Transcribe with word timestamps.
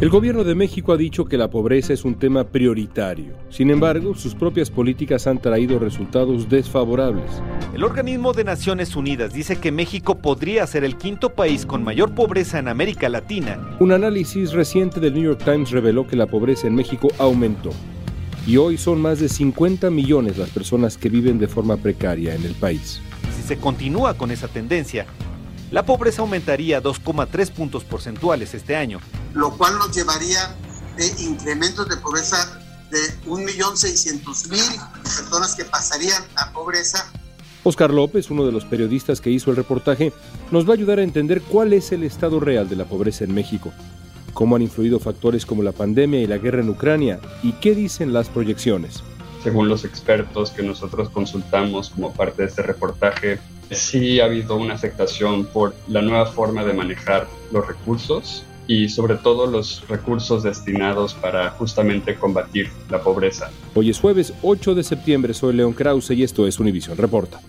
El 0.00 0.10
gobierno 0.10 0.44
de 0.44 0.54
México 0.54 0.92
ha 0.92 0.96
dicho 0.96 1.24
que 1.24 1.36
la 1.36 1.50
pobreza 1.50 1.92
es 1.92 2.04
un 2.04 2.14
tema 2.14 2.44
prioritario. 2.44 3.32
Sin 3.50 3.68
embargo, 3.68 4.14
sus 4.14 4.32
propias 4.32 4.70
políticas 4.70 5.26
han 5.26 5.40
traído 5.40 5.80
resultados 5.80 6.48
desfavorables. 6.48 7.28
El 7.74 7.82
organismo 7.82 8.32
de 8.32 8.44
Naciones 8.44 8.94
Unidas 8.94 9.32
dice 9.32 9.56
que 9.56 9.72
México 9.72 10.18
podría 10.18 10.64
ser 10.68 10.84
el 10.84 10.96
quinto 10.96 11.30
país 11.30 11.66
con 11.66 11.82
mayor 11.82 12.14
pobreza 12.14 12.60
en 12.60 12.68
América 12.68 13.08
Latina. 13.08 13.76
Un 13.80 13.90
análisis 13.90 14.52
reciente 14.52 15.00
del 15.00 15.14
New 15.14 15.24
York 15.24 15.42
Times 15.44 15.72
reveló 15.72 16.06
que 16.06 16.14
la 16.14 16.28
pobreza 16.28 16.68
en 16.68 16.76
México 16.76 17.08
aumentó. 17.18 17.70
Y 18.46 18.56
hoy 18.56 18.78
son 18.78 19.02
más 19.02 19.18
de 19.18 19.28
50 19.28 19.90
millones 19.90 20.38
las 20.38 20.50
personas 20.50 20.96
que 20.96 21.08
viven 21.08 21.40
de 21.40 21.48
forma 21.48 21.76
precaria 21.76 22.36
en 22.36 22.44
el 22.44 22.54
país. 22.54 23.00
Si 23.34 23.42
se 23.42 23.56
continúa 23.56 24.14
con 24.14 24.30
esa 24.30 24.46
tendencia, 24.46 25.06
la 25.72 25.84
pobreza 25.84 26.22
aumentaría 26.22 26.80
2,3 26.80 27.50
puntos 27.50 27.82
porcentuales 27.82 28.54
este 28.54 28.76
año. 28.76 29.00
Lo 29.34 29.56
cual 29.56 29.78
nos 29.78 29.94
llevaría 29.94 30.54
de 30.96 31.06
incrementos 31.22 31.88
de 31.88 31.96
pobreza 31.96 32.58
de 32.90 32.98
1.600.000 33.26 34.92
personas 35.02 35.54
que 35.54 35.64
pasarían 35.64 36.22
a 36.36 36.52
pobreza. 36.52 37.10
Oscar 37.64 37.92
López, 37.92 38.30
uno 38.30 38.46
de 38.46 38.52
los 38.52 38.64
periodistas 38.64 39.20
que 39.20 39.30
hizo 39.30 39.50
el 39.50 39.56
reportaje, 39.56 40.12
nos 40.50 40.66
va 40.66 40.70
a 40.70 40.74
ayudar 40.74 40.98
a 40.98 41.02
entender 41.02 41.42
cuál 41.42 41.72
es 41.72 41.92
el 41.92 42.02
estado 42.02 42.40
real 42.40 42.68
de 42.68 42.76
la 42.76 42.84
pobreza 42.84 43.24
en 43.24 43.34
México, 43.34 43.72
cómo 44.32 44.56
han 44.56 44.62
influido 44.62 44.98
factores 44.98 45.44
como 45.44 45.62
la 45.62 45.72
pandemia 45.72 46.20
y 46.20 46.26
la 46.26 46.38
guerra 46.38 46.62
en 46.62 46.70
Ucrania 46.70 47.20
y 47.42 47.52
qué 47.52 47.74
dicen 47.74 48.12
las 48.12 48.28
proyecciones. 48.28 49.02
Según 49.42 49.68
los 49.68 49.84
expertos 49.84 50.50
que 50.50 50.62
nosotros 50.62 51.10
consultamos 51.10 51.90
como 51.90 52.12
parte 52.12 52.42
de 52.42 52.48
este 52.48 52.62
reportaje, 52.62 53.38
sí 53.70 54.20
ha 54.20 54.24
habido 54.24 54.56
una 54.56 54.74
afectación 54.74 55.46
por 55.46 55.74
la 55.88 56.02
nueva 56.02 56.26
forma 56.26 56.64
de 56.64 56.72
manejar 56.72 57.28
los 57.52 57.66
recursos 57.66 58.44
y 58.68 58.88
sobre 58.90 59.16
todo 59.16 59.46
los 59.46 59.82
recursos 59.88 60.44
destinados 60.44 61.14
para 61.14 61.50
justamente 61.50 62.14
combatir 62.14 62.68
la 62.90 63.00
pobreza. 63.00 63.50
Hoy 63.74 63.90
es 63.90 63.98
jueves 63.98 64.32
8 64.42 64.74
de 64.74 64.84
septiembre, 64.84 65.34
soy 65.34 65.54
León 65.54 65.72
Krause 65.72 66.12
y 66.12 66.22
esto 66.22 66.46
es 66.46 66.60
Univisión 66.60 66.96
Reporta. 66.96 67.40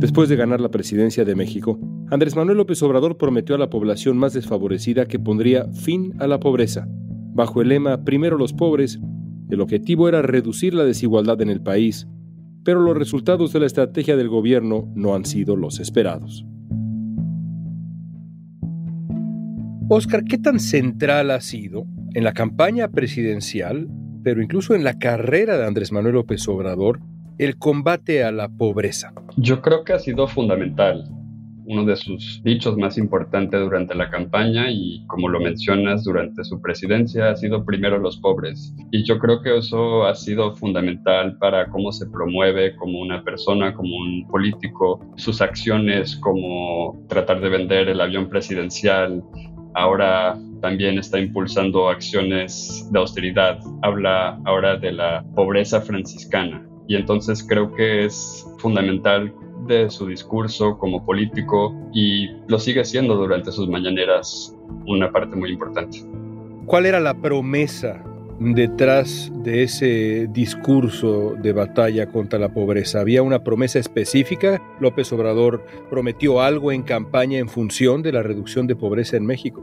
Después 0.00 0.28
de 0.28 0.36
ganar 0.36 0.60
la 0.60 0.68
presidencia 0.68 1.24
de 1.24 1.34
México, 1.34 1.78
Andrés 2.10 2.34
Manuel 2.36 2.56
López 2.56 2.82
Obrador 2.82 3.18
prometió 3.18 3.54
a 3.54 3.58
la 3.58 3.68
población 3.68 4.16
más 4.16 4.32
desfavorecida 4.32 5.04
que 5.04 5.18
pondría 5.18 5.66
fin 5.72 6.14
a 6.18 6.26
la 6.26 6.40
pobreza. 6.40 6.88
Bajo 6.88 7.60
el 7.60 7.68
lema 7.68 8.02
Primero 8.04 8.38
los 8.38 8.54
pobres, 8.54 8.98
el 9.50 9.60
objetivo 9.60 10.08
era 10.08 10.22
reducir 10.22 10.72
la 10.72 10.84
desigualdad 10.84 11.42
en 11.42 11.50
el 11.50 11.60
país, 11.60 12.08
pero 12.64 12.80
los 12.80 12.96
resultados 12.96 13.52
de 13.52 13.60
la 13.60 13.66
estrategia 13.66 14.16
del 14.16 14.30
gobierno 14.30 14.90
no 14.94 15.14
han 15.14 15.26
sido 15.26 15.54
los 15.54 15.80
esperados. 15.80 16.46
Oscar, 19.90 20.24
¿qué 20.24 20.38
tan 20.38 20.60
central 20.60 21.30
ha 21.30 21.42
sido 21.42 21.84
en 22.14 22.24
la 22.24 22.32
campaña 22.32 22.88
presidencial, 22.88 23.86
pero 24.22 24.42
incluso 24.42 24.74
en 24.74 24.82
la 24.82 24.98
carrera 24.98 25.58
de 25.58 25.66
Andrés 25.66 25.92
Manuel 25.92 26.14
López 26.14 26.48
Obrador, 26.48 27.00
el 27.36 27.58
combate 27.58 28.24
a 28.24 28.32
la 28.32 28.48
pobreza? 28.48 29.12
Yo 29.36 29.60
creo 29.60 29.84
que 29.84 29.92
ha 29.92 29.98
sido 29.98 30.26
fundamental. 30.26 31.04
Uno 31.70 31.84
de 31.84 31.96
sus 31.96 32.40
dichos 32.42 32.78
más 32.78 32.96
importantes 32.96 33.60
durante 33.60 33.94
la 33.94 34.08
campaña 34.08 34.70
y 34.70 35.04
como 35.06 35.28
lo 35.28 35.38
mencionas 35.38 36.02
durante 36.02 36.42
su 36.42 36.62
presidencia 36.62 37.28
ha 37.28 37.36
sido 37.36 37.62
primero 37.62 37.98
los 37.98 38.16
pobres. 38.16 38.74
Y 38.90 39.04
yo 39.04 39.18
creo 39.18 39.42
que 39.42 39.58
eso 39.58 40.06
ha 40.06 40.14
sido 40.14 40.56
fundamental 40.56 41.36
para 41.36 41.68
cómo 41.68 41.92
se 41.92 42.06
promueve 42.06 42.74
como 42.76 43.00
una 43.00 43.22
persona, 43.22 43.74
como 43.74 43.94
un 43.98 44.26
político, 44.28 44.98
sus 45.16 45.42
acciones 45.42 46.16
como 46.16 47.04
tratar 47.06 47.42
de 47.42 47.50
vender 47.50 47.90
el 47.90 48.00
avión 48.00 48.30
presidencial. 48.30 49.22
Ahora 49.74 50.38
también 50.62 50.98
está 50.98 51.20
impulsando 51.20 51.90
acciones 51.90 52.88
de 52.90 52.98
austeridad. 52.98 53.60
Habla 53.82 54.40
ahora 54.46 54.76
de 54.76 54.92
la 54.92 55.22
pobreza 55.34 55.82
franciscana 55.82 56.66
y 56.86 56.96
entonces 56.96 57.46
creo 57.46 57.70
que 57.74 58.06
es 58.06 58.46
fundamental 58.56 59.34
de 59.68 59.90
su 59.90 60.06
discurso 60.06 60.78
como 60.78 61.04
político 61.04 61.74
y 61.92 62.28
lo 62.48 62.58
sigue 62.58 62.84
siendo 62.84 63.14
durante 63.14 63.52
sus 63.52 63.68
mañaneras 63.68 64.56
una 64.86 65.12
parte 65.12 65.36
muy 65.36 65.52
importante. 65.52 66.02
¿Cuál 66.66 66.86
era 66.86 66.98
la 66.98 67.14
promesa 67.14 68.02
detrás 68.40 69.30
de 69.42 69.62
ese 69.62 70.26
discurso 70.30 71.34
de 71.40 71.52
batalla 71.52 72.10
contra 72.10 72.38
la 72.38 72.52
pobreza? 72.52 73.00
¿Había 73.00 73.22
una 73.22 73.44
promesa 73.44 73.78
específica? 73.78 74.62
¿López 74.80 75.12
Obrador 75.12 75.64
prometió 75.90 76.40
algo 76.40 76.72
en 76.72 76.82
campaña 76.82 77.38
en 77.38 77.48
función 77.48 78.02
de 78.02 78.12
la 78.12 78.22
reducción 78.22 78.66
de 78.66 78.76
pobreza 78.76 79.16
en 79.16 79.26
México? 79.26 79.62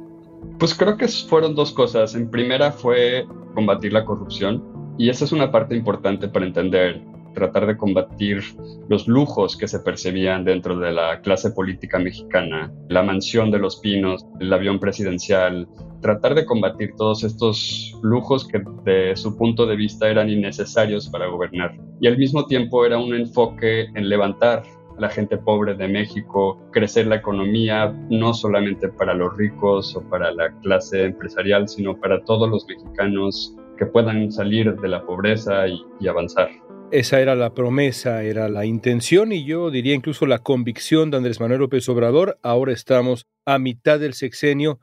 Pues 0.59 0.73
creo 0.73 0.97
que 0.97 1.07
fueron 1.07 1.55
dos 1.55 1.71
cosas. 1.71 2.15
En 2.15 2.29
primera 2.29 2.71
fue 2.71 3.25
combatir 3.53 3.93
la 3.93 4.05
corrupción 4.05 4.63
y 4.97 5.09
esa 5.09 5.25
es 5.25 5.31
una 5.31 5.51
parte 5.51 5.75
importante 5.75 6.27
para 6.27 6.45
entender 6.45 7.01
tratar 7.35 7.67
de 7.67 7.77
combatir 7.77 8.41
los 8.89 9.07
lujos 9.07 9.55
que 9.55 9.67
se 9.67 9.79
percibían 9.79 10.43
dentro 10.43 10.79
de 10.79 10.91
la 10.91 11.21
clase 11.21 11.51
política 11.51 11.99
mexicana, 11.99 12.73
la 12.89 13.03
mansión 13.03 13.51
de 13.51 13.59
los 13.59 13.79
pinos, 13.79 14.25
el 14.39 14.51
avión 14.51 14.79
presidencial, 14.79 15.67
tratar 16.01 16.35
de 16.35 16.45
combatir 16.45 16.93
todos 16.97 17.23
estos 17.23 17.97
lujos 18.01 18.47
que 18.47 18.61
de 18.83 19.15
su 19.15 19.37
punto 19.37 19.65
de 19.65 19.75
vista 19.75 20.09
eran 20.09 20.29
innecesarios 20.29 21.09
para 21.09 21.27
gobernar. 21.27 21.75
Y 21.99 22.07
al 22.07 22.17
mismo 22.17 22.45
tiempo 22.45 22.85
era 22.85 22.97
un 22.97 23.13
enfoque 23.13 23.87
en 23.93 24.09
levantar 24.09 24.63
a 24.97 25.01
la 25.01 25.09
gente 25.09 25.37
pobre 25.37 25.75
de 25.75 25.87
México, 25.87 26.61
crecer 26.71 27.07
la 27.07 27.15
economía, 27.15 27.93
no 28.09 28.33
solamente 28.33 28.87
para 28.89 29.13
los 29.13 29.35
ricos 29.35 29.95
o 29.95 30.01
para 30.09 30.31
la 30.31 30.51
clase 30.61 31.05
empresarial, 31.05 31.67
sino 31.67 31.99
para 31.99 32.23
todos 32.23 32.49
los 32.49 32.65
mexicanos 32.67 33.55
que 33.77 33.85
puedan 33.85 34.31
salir 34.31 34.73
de 34.75 34.87
la 34.87 35.05
pobreza 35.05 35.67
y, 35.67 35.81
y 35.99 36.07
avanzar. 36.07 36.49
Esa 36.91 37.19
era 37.19 37.35
la 37.35 37.53
promesa, 37.53 38.23
era 38.23 38.47
la 38.47 38.65
intención 38.65 39.33
y 39.33 39.43
yo 39.43 39.71
diría 39.71 39.95
incluso 39.95 40.27
la 40.27 40.39
convicción 40.39 41.11
de 41.11 41.17
Andrés 41.17 41.39
Manuel 41.39 41.61
López 41.61 41.89
Obrador. 41.89 42.37
Ahora 42.43 42.71
estamos 42.71 43.27
a 43.43 43.59
mitad 43.59 43.99
del 43.99 44.13
sexenio. 44.13 44.79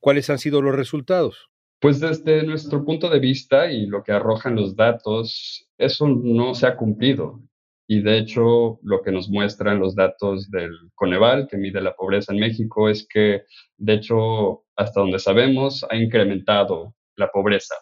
¿Cuáles 0.00 0.30
han 0.30 0.38
sido 0.38 0.62
los 0.62 0.74
resultados? 0.74 1.50
Pues 1.78 2.00
desde 2.00 2.42
nuestro 2.42 2.84
punto 2.84 3.10
de 3.10 3.20
vista 3.20 3.70
y 3.70 3.86
lo 3.86 4.02
que 4.02 4.12
arrojan 4.12 4.56
los 4.56 4.74
datos, 4.74 5.68
eso 5.78 6.08
no 6.08 6.54
se 6.54 6.66
ha 6.66 6.76
cumplido. 6.76 7.40
Y 7.86 8.00
de 8.00 8.18
hecho, 8.18 8.80
lo 8.82 9.02
que 9.02 9.12
nos 9.12 9.28
muestran 9.28 9.78
los 9.78 9.94
datos 9.94 10.50
del 10.50 10.72
Coneval, 10.94 11.46
que 11.48 11.58
mide 11.58 11.80
la 11.80 11.94
pobreza 11.94 12.32
en 12.32 12.40
México, 12.40 12.88
es 12.88 13.06
que, 13.06 13.42
de 13.76 13.94
hecho, 13.94 14.64
hasta 14.74 15.00
donde 15.00 15.20
sabemos, 15.20 15.86
ha 15.88 15.96
incrementado 15.96 16.95
la 17.16 17.28
pobreza. 17.28 17.74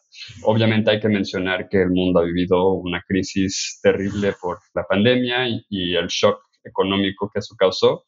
Obviamente 0.42 0.90
hay 0.90 1.00
que 1.00 1.08
mencionar 1.08 1.69
que 1.69 1.82
el 1.82 1.90
mundo 1.90 2.20
ha 2.20 2.25
vivido 2.25 2.72
una 2.75 3.02
crisis 3.06 3.78
terrible 3.82 4.34
por 4.40 4.58
la 4.75 4.84
pandemia 4.84 5.48
y, 5.48 5.94
el 5.94 6.06
shock 6.08 6.38
económico 6.64 7.31
que 7.32 7.40
eso 7.40 7.54
causó. 7.58 8.04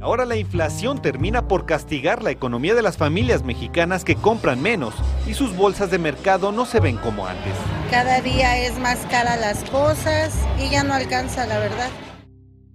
Ahora 0.00 0.26
la 0.26 0.36
inflación 0.36 1.00
termina 1.00 1.48
por 1.48 1.64
castigar 1.64 2.22
la 2.22 2.30
economía 2.30 2.74
de 2.74 2.82
las 2.82 2.98
familias 2.98 3.42
mexicanas 3.42 4.04
que 4.04 4.16
compran 4.16 4.60
menos 4.60 4.94
y 5.26 5.32
sus 5.32 5.56
bolsas 5.56 5.90
de 5.90 5.98
mercado 5.98 6.52
no 6.52 6.66
se 6.66 6.80
ven 6.80 6.96
como 6.98 7.26
antes. 7.26 7.54
Cada 7.90 8.20
día 8.20 8.66
es 8.66 8.78
más 8.78 9.06
cara 9.06 9.36
las 9.36 9.64
cosas 9.70 10.46
y 10.58 10.70
ya 10.70 10.84
no 10.84 10.92
alcanza 10.92 11.46
la 11.46 11.58
verdad. 11.58 11.90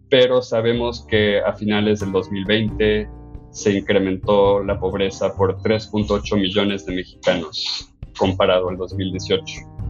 Pero 0.09 0.41
sabemos 0.41 1.05
que 1.07 1.39
a 1.39 1.53
finales 1.53 1.99
del 1.99 2.11
2020 2.11 3.07
se 3.51 3.73
incrementó 3.73 4.63
la 4.63 4.79
pobreza 4.79 5.35
por 5.35 5.57
3.8 5.59 6.35
millones 6.35 6.85
de 6.85 6.95
mexicanos 6.95 7.88
comparado 8.19 8.69
al 8.69 8.77
2018. 8.77 9.43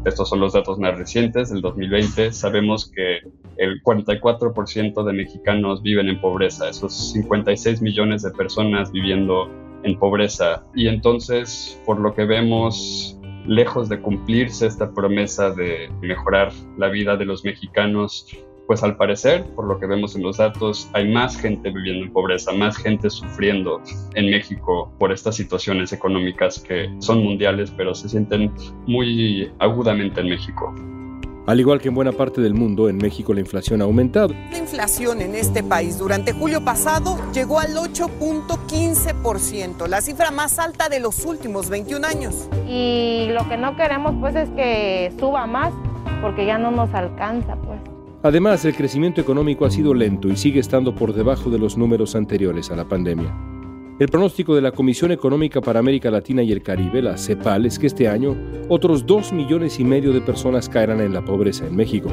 Estos 0.06 0.30
son 0.30 0.40
los 0.40 0.54
datos 0.54 0.80
más 0.80 0.98
recientes 0.98 1.50
del 1.50 1.62
2020. 1.62 2.32
Sabemos 2.32 2.90
que 2.90 3.18
el 3.58 3.84
44% 3.84 5.04
de 5.04 5.14
mexicanos 5.14 5.82
viven 5.82 6.08
en 6.08 6.22
pobreza, 6.22 6.70
esos 6.70 7.12
56 7.12 7.82
millones 7.82 8.22
de 8.22 8.32
personas 8.32 8.92
viviendo 8.94 9.50
en 9.84 10.00
pobreza. 10.00 10.64
Y 10.74 10.88
entonces, 10.88 11.82
por 11.86 12.00
lo 12.00 12.14
que 12.14 12.24
vemos, 12.24 13.20
lejos 13.46 13.90
de 13.90 14.00
cumplirse 14.00 14.68
esta 14.68 14.94
promesa 14.94 15.52
de 15.52 15.90
mejorar 16.02 16.54
la 16.78 16.88
vida 16.88 17.18
de 17.18 17.26
los 17.26 17.44
mexicanos, 17.44 18.28
pues 18.70 18.84
al 18.84 18.96
parecer, 18.98 19.46
por 19.56 19.66
lo 19.66 19.80
que 19.80 19.88
vemos 19.88 20.16
en 20.16 20.22
los 20.22 20.38
datos, 20.38 20.92
hay 20.94 21.12
más 21.12 21.36
gente 21.36 21.72
viviendo 21.72 22.06
en 22.06 22.14
pobreza, 22.14 22.52
más 22.52 22.78
gente 22.78 23.10
sufriendo 23.10 23.82
en 24.14 24.30
México 24.30 24.94
por 25.00 25.12
estas 25.12 25.38
situaciones 25.38 25.92
económicas 25.92 26.60
que 26.60 26.88
son 27.00 27.24
mundiales, 27.24 27.74
pero 27.76 27.96
se 27.96 28.08
sienten 28.08 28.52
muy 28.86 29.52
agudamente 29.58 30.22
en 30.22 30.30
México. 30.30 30.72
Al 31.48 31.60
igual 31.60 31.82
que 31.82 31.88
en 31.88 31.96
buena 31.96 32.12
parte 32.12 32.42
del 32.42 32.54
mundo, 32.54 32.90
en 32.90 32.98
México 32.98 33.34
la 33.34 33.40
inflación 33.40 33.82
ha 33.82 33.86
aumentado. 33.86 34.36
La 34.52 34.60
inflación 34.60 35.24
en 35.24 35.34
este 35.34 35.64
país 35.64 35.98
durante 35.98 36.34
julio 36.34 36.64
pasado 36.64 37.18
llegó 37.34 37.60
al 37.60 37.76
8.15%, 37.76 39.88
la 39.88 40.02
cifra 40.02 40.30
más 40.30 40.60
alta 40.60 40.90
de 40.90 41.00
los 41.00 41.26
últimos 41.26 41.72
21 41.72 42.06
años. 42.06 42.48
Y 42.68 43.30
lo 43.32 43.50
que 43.50 43.58
no 43.58 43.76
queremos 43.76 44.14
pues 44.20 44.36
es 44.36 44.48
que 44.52 45.12
suba 45.20 45.48
más, 45.48 45.74
porque 46.22 46.46
ya 46.46 46.60
no 46.60 46.70
nos 46.70 46.94
alcanza 46.94 47.56
pues. 47.56 47.80
Además, 48.22 48.66
el 48.66 48.76
crecimiento 48.76 49.22
económico 49.22 49.66
ha 49.66 49.72
sido 49.72 49.94
lento 49.94 50.28
y 50.28 50.36
sigue 50.36 50.60
estando 50.60 50.94
por 50.94 51.14
debajo 51.14 51.50
de 51.50 51.58
los 51.58 51.78
números 51.78 52.16
anteriores 52.16 52.70
a 52.70 52.76
la 52.76 52.86
pandemia. 52.86 53.34
El 53.98 54.10
pronóstico 54.10 54.56
de 54.56 54.62
la 54.62 54.74
Comisión 54.74 55.14
Económica 55.14 55.62
para 55.62 55.80
América 55.80 56.12
Latina 56.12 56.44
y 56.44 56.52
el 56.52 56.62
Caribe, 56.62 57.02
la 57.02 57.18
CEPAL, 57.18 57.66
es 57.66 57.80
que 57.80 57.88
este 57.88 58.10
año 58.10 58.36
otros 58.68 59.06
dos 59.06 59.32
millones 59.32 59.80
y 59.80 59.86
medio 59.86 60.12
de 60.12 60.20
personas 60.20 60.68
caerán 60.68 61.00
en 61.00 61.14
la 61.14 61.24
pobreza 61.24 61.66
en 61.66 61.78
México. 61.78 62.10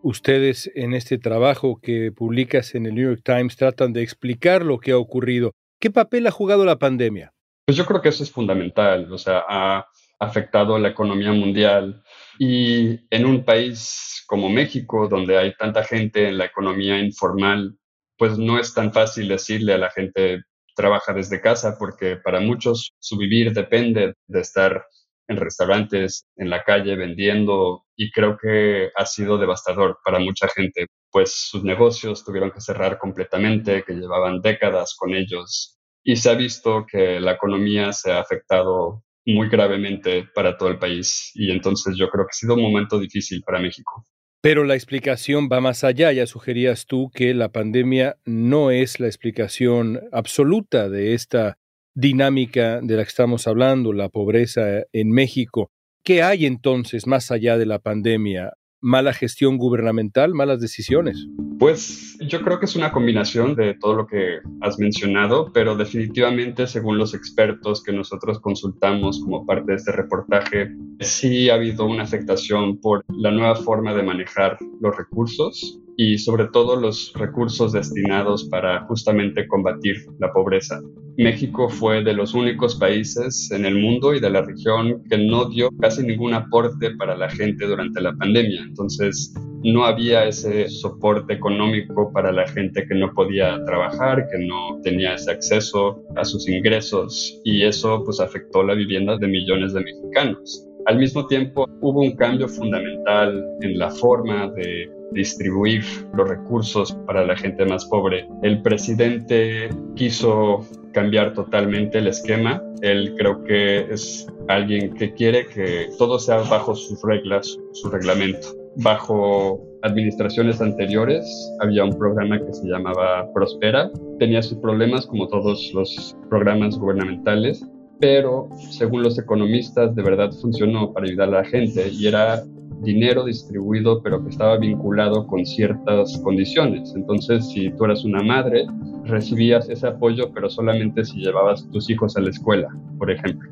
Ustedes 0.00 0.70
en 0.76 0.94
este 0.94 1.18
trabajo 1.18 1.80
que 1.82 2.12
publicas 2.12 2.76
en 2.76 2.86
el 2.86 2.94
New 2.94 3.10
York 3.10 3.22
Times 3.24 3.56
tratan 3.56 3.92
de 3.92 4.02
explicar 4.02 4.64
lo 4.64 4.78
que 4.78 4.92
ha 4.92 4.98
ocurrido. 4.98 5.52
¿Qué 5.80 5.90
papel 5.90 6.28
ha 6.28 6.30
jugado 6.30 6.64
la 6.64 6.78
pandemia? 6.78 7.32
Pues 7.66 7.76
yo 7.76 7.86
creo 7.86 8.00
que 8.00 8.10
eso 8.10 8.22
es 8.22 8.30
fundamental. 8.30 9.12
O 9.12 9.18
sea, 9.18 9.42
ha 9.48 9.86
afectado 10.20 10.78
la 10.78 10.88
economía 10.88 11.32
mundial, 11.32 12.03
y 12.38 13.00
en 13.10 13.26
un 13.26 13.44
país 13.44 14.24
como 14.26 14.48
México, 14.48 15.08
donde 15.08 15.38
hay 15.38 15.54
tanta 15.56 15.84
gente 15.84 16.28
en 16.28 16.38
la 16.38 16.46
economía 16.46 16.98
informal, 16.98 17.76
pues 18.16 18.38
no 18.38 18.58
es 18.58 18.74
tan 18.74 18.92
fácil 18.92 19.28
decirle 19.28 19.74
a 19.74 19.78
la 19.78 19.90
gente 19.90 20.42
trabaja 20.74 21.12
desde 21.12 21.40
casa, 21.40 21.76
porque 21.78 22.16
para 22.16 22.40
muchos 22.40 22.92
su 22.98 23.16
vivir 23.16 23.52
depende 23.52 24.14
de 24.26 24.40
estar 24.40 24.86
en 25.28 25.36
restaurantes, 25.36 26.26
en 26.36 26.50
la 26.50 26.64
calle 26.64 26.96
vendiendo, 26.96 27.84
y 27.96 28.10
creo 28.10 28.36
que 28.36 28.90
ha 28.94 29.06
sido 29.06 29.38
devastador 29.38 29.98
para 30.04 30.18
mucha 30.18 30.48
gente, 30.48 30.86
pues 31.10 31.32
sus 31.48 31.64
negocios 31.64 32.24
tuvieron 32.24 32.50
que 32.50 32.60
cerrar 32.60 32.98
completamente, 32.98 33.84
que 33.84 33.94
llevaban 33.94 34.42
décadas 34.42 34.94
con 34.98 35.14
ellos, 35.14 35.78
y 36.02 36.16
se 36.16 36.30
ha 36.30 36.34
visto 36.34 36.84
que 36.86 37.20
la 37.20 37.32
economía 37.32 37.92
se 37.92 38.12
ha 38.12 38.20
afectado 38.20 39.02
muy 39.26 39.48
gravemente 39.48 40.28
para 40.34 40.56
todo 40.56 40.68
el 40.68 40.78
país 40.78 41.30
y 41.34 41.50
entonces 41.50 41.96
yo 41.96 42.08
creo 42.08 42.24
que 42.24 42.30
ha 42.30 42.38
sido 42.38 42.54
un 42.54 42.62
momento 42.62 42.98
difícil 42.98 43.42
para 43.44 43.60
México. 43.60 44.04
Pero 44.42 44.64
la 44.64 44.74
explicación 44.74 45.48
va 45.50 45.62
más 45.62 45.84
allá. 45.84 46.12
Ya 46.12 46.26
sugerías 46.26 46.84
tú 46.84 47.10
que 47.14 47.32
la 47.32 47.50
pandemia 47.50 48.18
no 48.26 48.70
es 48.70 49.00
la 49.00 49.06
explicación 49.06 50.02
absoluta 50.12 50.90
de 50.90 51.14
esta 51.14 51.56
dinámica 51.94 52.80
de 52.82 52.96
la 52.96 53.04
que 53.04 53.08
estamos 53.08 53.46
hablando, 53.46 53.94
la 53.94 54.10
pobreza 54.10 54.82
en 54.92 55.10
México. 55.12 55.70
¿Qué 56.04 56.22
hay 56.22 56.44
entonces 56.44 57.06
más 57.06 57.30
allá 57.30 57.56
de 57.56 57.64
la 57.64 57.78
pandemia? 57.78 58.52
Mala 58.84 59.14
gestión 59.14 59.56
gubernamental, 59.56 60.34
malas 60.34 60.60
decisiones? 60.60 61.26
Pues 61.58 62.18
yo 62.20 62.42
creo 62.42 62.58
que 62.58 62.66
es 62.66 62.76
una 62.76 62.92
combinación 62.92 63.54
de 63.56 63.74
todo 63.80 63.94
lo 63.94 64.06
que 64.06 64.40
has 64.60 64.78
mencionado, 64.78 65.50
pero 65.54 65.74
definitivamente 65.74 66.66
según 66.66 66.98
los 66.98 67.14
expertos 67.14 67.82
que 67.82 67.92
nosotros 67.92 68.40
consultamos 68.40 69.22
como 69.22 69.46
parte 69.46 69.72
de 69.72 69.76
este 69.78 69.92
reportaje, 69.92 70.70
sí 71.00 71.48
ha 71.48 71.54
habido 71.54 71.86
una 71.86 72.02
afectación 72.02 72.78
por 72.78 73.04
la 73.08 73.30
nueva 73.30 73.56
forma 73.56 73.94
de 73.94 74.02
manejar 74.02 74.58
los 74.80 74.94
recursos 74.94 75.80
y 75.96 76.18
sobre 76.18 76.48
todo 76.48 76.76
los 76.76 77.12
recursos 77.14 77.72
destinados 77.72 78.44
para 78.50 78.84
justamente 78.84 79.48
combatir 79.48 79.96
la 80.18 80.30
pobreza. 80.30 80.82
México 81.16 81.68
fue 81.68 82.02
de 82.02 82.12
los 82.12 82.34
únicos 82.34 82.74
países 82.76 83.50
en 83.52 83.64
el 83.64 83.76
mundo 83.76 84.14
y 84.14 84.20
de 84.20 84.30
la 84.30 84.42
región 84.42 85.02
que 85.08 85.18
no 85.18 85.48
dio 85.48 85.70
casi 85.80 86.02
ningún 86.02 86.34
aporte 86.34 86.90
para 86.96 87.16
la 87.16 87.30
gente 87.30 87.66
durante 87.66 88.00
la 88.00 88.14
pandemia. 88.14 88.62
Entonces, 88.62 89.32
no 89.62 89.84
había 89.84 90.24
ese 90.26 90.68
soporte 90.68 91.34
económico 91.34 92.12
para 92.12 92.32
la 92.32 92.46
gente 92.48 92.86
que 92.86 92.94
no 92.94 93.12
podía 93.14 93.64
trabajar, 93.64 94.26
que 94.30 94.44
no 94.44 94.80
tenía 94.82 95.14
ese 95.14 95.30
acceso 95.30 96.02
a 96.16 96.24
sus 96.24 96.48
ingresos 96.48 97.40
y 97.44 97.62
eso 97.62 98.02
pues 98.04 98.20
afectó 98.20 98.62
la 98.62 98.74
vivienda 98.74 99.16
de 99.16 99.28
millones 99.28 99.72
de 99.72 99.80
mexicanos. 99.80 100.68
Al 100.86 100.98
mismo 100.98 101.26
tiempo, 101.26 101.66
hubo 101.80 102.02
un 102.02 102.14
cambio 102.14 102.46
fundamental 102.46 103.42
en 103.62 103.78
la 103.78 103.90
forma 103.90 104.50
de 104.50 104.90
distribuir 105.12 105.82
los 106.14 106.28
recursos 106.28 106.92
para 107.06 107.24
la 107.24 107.36
gente 107.36 107.64
más 107.64 107.86
pobre. 107.86 108.28
El 108.42 108.60
presidente 108.60 109.70
quiso 109.94 110.66
cambiar 110.94 111.34
totalmente 111.34 111.98
el 111.98 112.06
esquema. 112.06 112.62
Él 112.80 113.14
creo 113.18 113.44
que 113.44 113.80
es 113.92 114.26
alguien 114.48 114.94
que 114.94 115.12
quiere 115.12 115.46
que 115.46 115.88
todo 115.98 116.18
sea 116.18 116.38
bajo 116.38 116.74
sus 116.74 117.02
reglas, 117.02 117.58
su 117.72 117.90
reglamento. 117.90 118.48
Bajo 118.76 119.60
administraciones 119.82 120.60
anteriores 120.60 121.24
había 121.60 121.84
un 121.84 121.96
programa 121.98 122.38
que 122.38 122.52
se 122.54 122.66
llamaba 122.66 123.30
Prospera. 123.34 123.90
Tenía 124.18 124.40
sus 124.40 124.58
problemas 124.58 125.06
como 125.06 125.28
todos 125.28 125.70
los 125.74 126.16
programas 126.30 126.78
gubernamentales, 126.78 127.64
pero 128.00 128.48
según 128.70 129.02
los 129.02 129.18
economistas 129.18 129.94
de 129.94 130.02
verdad 130.02 130.32
funcionó 130.40 130.92
para 130.92 131.06
ayudar 131.06 131.28
a 131.28 131.42
la 131.42 131.44
gente 131.44 131.88
y 131.92 132.06
era 132.06 132.42
dinero 132.84 133.24
distribuido 133.24 134.02
pero 134.02 134.22
que 134.22 134.30
estaba 134.30 134.56
vinculado 134.58 135.26
con 135.26 135.44
ciertas 135.44 136.18
condiciones. 136.22 136.92
Entonces, 136.94 137.48
si 137.48 137.70
tú 137.70 137.84
eras 137.84 138.04
una 138.04 138.22
madre, 138.22 138.66
recibías 139.04 139.68
ese 139.68 139.86
apoyo 139.86 140.30
pero 140.32 140.48
solamente 140.48 141.04
si 141.04 141.18
llevabas 141.20 141.68
tus 141.70 141.90
hijos 141.90 142.16
a 142.16 142.20
la 142.20 142.30
escuela, 142.30 142.68
por 142.98 143.10
ejemplo. 143.10 143.50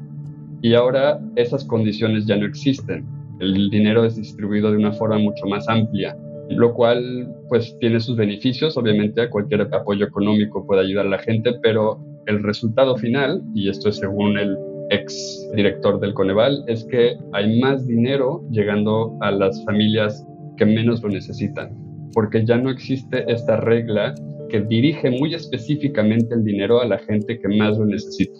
Y 0.62 0.74
ahora 0.74 1.20
esas 1.36 1.64
condiciones 1.64 2.26
ya 2.26 2.36
no 2.36 2.46
existen. 2.46 3.04
El 3.40 3.70
dinero 3.70 4.04
es 4.04 4.16
distribuido 4.16 4.70
de 4.70 4.76
una 4.76 4.92
forma 4.92 5.18
mucho 5.18 5.46
más 5.46 5.68
amplia, 5.68 6.16
lo 6.50 6.72
cual 6.74 7.34
pues 7.48 7.76
tiene 7.80 7.98
sus 7.98 8.16
beneficios. 8.16 8.76
Obviamente 8.76 9.28
cualquier 9.28 9.62
apoyo 9.62 10.06
económico 10.06 10.64
puede 10.64 10.82
ayudar 10.82 11.06
a 11.06 11.10
la 11.10 11.18
gente, 11.18 11.52
pero 11.62 11.98
el 12.26 12.42
resultado 12.42 12.96
final, 12.96 13.42
y 13.54 13.68
esto 13.68 13.88
es 13.88 13.96
según 13.96 14.38
el 14.38 14.56
ex 14.92 15.48
director 15.54 15.98
del 15.98 16.14
Coneval, 16.14 16.64
es 16.68 16.84
que 16.84 17.16
hay 17.32 17.60
más 17.60 17.86
dinero 17.86 18.44
llegando 18.50 19.16
a 19.20 19.30
las 19.30 19.64
familias 19.64 20.24
que 20.56 20.66
menos 20.66 21.02
lo 21.02 21.08
necesitan, 21.08 21.76
porque 22.12 22.44
ya 22.44 22.58
no 22.58 22.70
existe 22.70 23.24
esta 23.26 23.56
regla 23.56 24.14
que 24.48 24.60
dirige 24.60 25.10
muy 25.10 25.34
específicamente 25.34 26.34
el 26.34 26.44
dinero 26.44 26.80
a 26.80 26.86
la 26.86 26.98
gente 26.98 27.38
que 27.38 27.48
más 27.48 27.78
lo 27.78 27.86
necesita. 27.86 28.38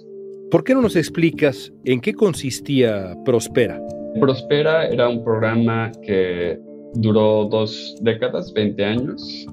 ¿Por 0.51 0.63
qué 0.63 0.75
no 0.75 0.83
nos 0.83 0.97
explicas 0.97 1.73
en 1.87 2.01
qué 2.01 2.13
consistía 2.13 3.17
Prospera? 3.25 3.81
Prospera 4.21 4.87
era 4.89 5.09
un 5.09 5.25
programa 5.25 5.91
que 6.03 6.59
duró 6.95 7.49
dos 7.51 7.97
décadas, 8.03 8.53
20 8.53 8.85
años, 8.85 9.47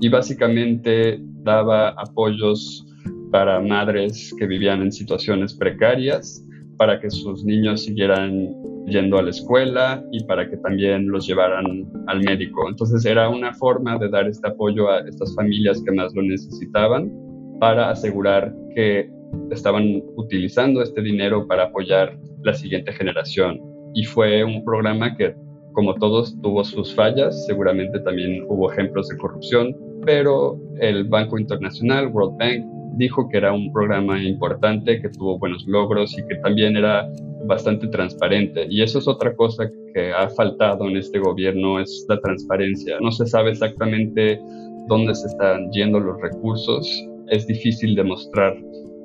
y 0.00 0.08
básicamente 0.08 1.18
daba 1.42 1.88
apoyos 1.90 2.86
para 3.34 3.58
madres 3.58 4.32
que 4.38 4.46
vivían 4.46 4.80
en 4.80 4.92
situaciones 4.92 5.54
precarias, 5.54 6.40
para 6.78 7.00
que 7.00 7.10
sus 7.10 7.44
niños 7.44 7.82
siguieran 7.82 8.54
yendo 8.86 9.18
a 9.18 9.22
la 9.22 9.30
escuela 9.30 10.04
y 10.12 10.22
para 10.22 10.48
que 10.48 10.56
también 10.58 11.08
los 11.08 11.26
llevaran 11.26 11.64
al 12.06 12.22
médico. 12.22 12.68
Entonces 12.68 13.04
era 13.04 13.28
una 13.28 13.52
forma 13.54 13.98
de 13.98 14.08
dar 14.08 14.28
este 14.28 14.46
apoyo 14.46 14.88
a 14.88 15.00
estas 15.00 15.34
familias 15.34 15.82
que 15.84 15.90
más 15.90 16.14
lo 16.14 16.22
necesitaban 16.22 17.12
para 17.58 17.90
asegurar 17.90 18.54
que 18.76 19.10
estaban 19.50 20.00
utilizando 20.14 20.80
este 20.80 21.02
dinero 21.02 21.44
para 21.48 21.64
apoyar 21.64 22.16
la 22.44 22.54
siguiente 22.54 22.92
generación. 22.92 23.60
Y 23.94 24.04
fue 24.04 24.44
un 24.44 24.64
programa 24.64 25.16
que, 25.16 25.34
como 25.72 25.96
todos, 25.96 26.40
tuvo 26.40 26.62
sus 26.62 26.94
fallas, 26.94 27.46
seguramente 27.46 27.98
también 27.98 28.44
hubo 28.48 28.70
ejemplos 28.70 29.08
de 29.08 29.16
corrupción, 29.16 29.74
pero 30.06 30.56
el 30.78 31.02
Banco 31.02 31.36
Internacional, 31.36 32.06
World 32.12 32.38
Bank, 32.38 32.74
dijo 32.96 33.28
que 33.28 33.38
era 33.38 33.52
un 33.52 33.72
programa 33.72 34.22
importante, 34.22 35.00
que 35.00 35.08
tuvo 35.08 35.38
buenos 35.38 35.64
logros 35.66 36.16
y 36.18 36.26
que 36.26 36.36
también 36.36 36.76
era 36.76 37.08
bastante 37.46 37.86
transparente. 37.88 38.66
Y 38.70 38.82
eso 38.82 38.98
es 38.98 39.08
otra 39.08 39.34
cosa 39.34 39.70
que 39.92 40.12
ha 40.12 40.28
faltado 40.30 40.88
en 40.88 40.96
este 40.96 41.18
gobierno, 41.18 41.80
es 41.80 42.06
la 42.08 42.18
transparencia. 42.20 42.98
No 43.00 43.12
se 43.12 43.26
sabe 43.26 43.50
exactamente 43.50 44.40
dónde 44.88 45.14
se 45.14 45.26
están 45.26 45.70
yendo 45.72 46.00
los 46.00 46.20
recursos. 46.20 46.88
Es 47.28 47.46
difícil 47.46 47.94
demostrar 47.94 48.54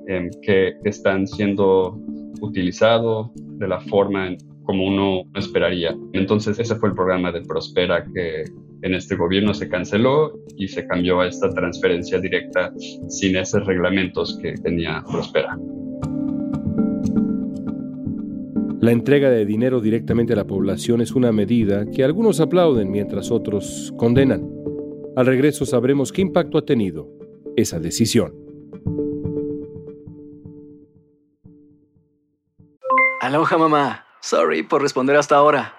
eh, 0.07 0.29
que 0.41 0.73
están 0.83 1.27
siendo 1.27 1.97
utilizados 2.41 3.29
de 3.35 3.67
la 3.67 3.79
forma 3.81 4.35
como 4.63 4.85
uno 4.85 5.23
esperaría. 5.35 5.95
Entonces 6.13 6.59
ese 6.59 6.75
fue 6.75 6.89
el 6.89 6.95
programa 6.95 7.31
de 7.31 7.41
Prospera 7.41 8.05
que 8.13 8.43
en 8.81 8.93
este 8.93 9.15
gobierno 9.15 9.53
se 9.53 9.69
canceló 9.69 10.39
y 10.57 10.67
se 10.67 10.87
cambió 10.87 11.21
a 11.21 11.27
esta 11.27 11.49
transferencia 11.49 12.19
directa 12.19 12.71
sin 13.07 13.35
esos 13.35 13.65
reglamentos 13.65 14.37
que 14.41 14.53
tenía 14.53 15.03
Prospera. 15.09 15.57
La 18.81 18.91
entrega 18.91 19.29
de 19.29 19.45
dinero 19.45 19.81
directamente 19.81 20.31
a 20.33 20.37
la 20.37 20.47
población 20.47 21.01
es 21.01 21.11
una 21.11 21.33
medida 21.33 21.85
que 21.91 22.03
algunos 22.03 22.39
aplauden 22.39 22.89
mientras 22.89 23.29
otros 23.29 23.93
condenan. 23.97 24.49
Al 25.17 25.25
regreso 25.25 25.65
sabremos 25.65 26.13
qué 26.13 26.21
impacto 26.21 26.57
ha 26.57 26.65
tenido 26.65 27.09
esa 27.57 27.79
decisión. 27.79 28.33
Aloha 33.19 33.57
mamá. 33.57 34.05
Sorry 34.21 34.63
por 34.63 34.81
responder 34.81 35.17
hasta 35.17 35.35
ahora. 35.35 35.78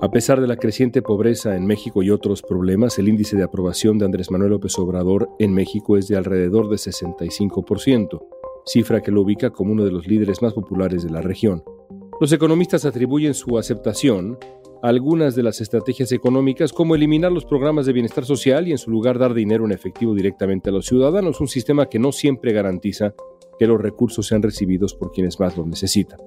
A 0.00 0.10
pesar 0.10 0.40
de 0.40 0.46
la 0.46 0.56
creciente 0.56 1.02
pobreza 1.02 1.54
en 1.54 1.66
México 1.66 2.02
y 2.02 2.10
otros 2.10 2.40
problemas, 2.40 2.98
el 2.98 3.08
índice 3.08 3.36
de 3.36 3.42
aprobación 3.42 3.98
de 3.98 4.06
Andrés 4.06 4.30
Manuel 4.30 4.52
López 4.52 4.78
Obrador 4.78 5.28
en 5.38 5.52
México 5.52 5.98
es 5.98 6.08
de 6.08 6.16
alrededor 6.16 6.70
de 6.70 6.76
65%, 6.76 8.26
cifra 8.64 9.02
que 9.02 9.10
lo 9.10 9.20
ubica 9.20 9.50
como 9.50 9.72
uno 9.72 9.84
de 9.84 9.90
los 9.90 10.06
líderes 10.06 10.40
más 10.40 10.54
populares 10.54 11.02
de 11.02 11.10
la 11.10 11.20
región. 11.20 11.62
Los 12.20 12.32
economistas 12.32 12.86
atribuyen 12.86 13.34
su 13.34 13.58
aceptación 13.58 14.38
a 14.82 14.88
algunas 14.88 15.34
de 15.34 15.42
las 15.42 15.60
estrategias 15.60 16.10
económicas 16.12 16.72
como 16.72 16.94
eliminar 16.94 17.32
los 17.32 17.44
programas 17.44 17.84
de 17.84 17.92
bienestar 17.92 18.24
social 18.24 18.66
y 18.66 18.70
en 18.70 18.78
su 18.78 18.90
lugar 18.90 19.18
dar 19.18 19.34
dinero 19.34 19.66
en 19.66 19.72
efectivo 19.72 20.14
directamente 20.14 20.70
a 20.70 20.72
los 20.72 20.86
ciudadanos, 20.86 21.40
un 21.40 21.48
sistema 21.48 21.88
que 21.90 21.98
no 21.98 22.12
siempre 22.12 22.52
garantiza 22.52 23.14
que 23.58 23.66
los 23.66 23.80
recursos 23.80 24.26
sean 24.26 24.42
recibidos 24.42 24.94
por 24.94 25.12
quienes 25.12 25.38
más 25.40 25.56
los 25.56 25.66
necesitan. 25.66 26.18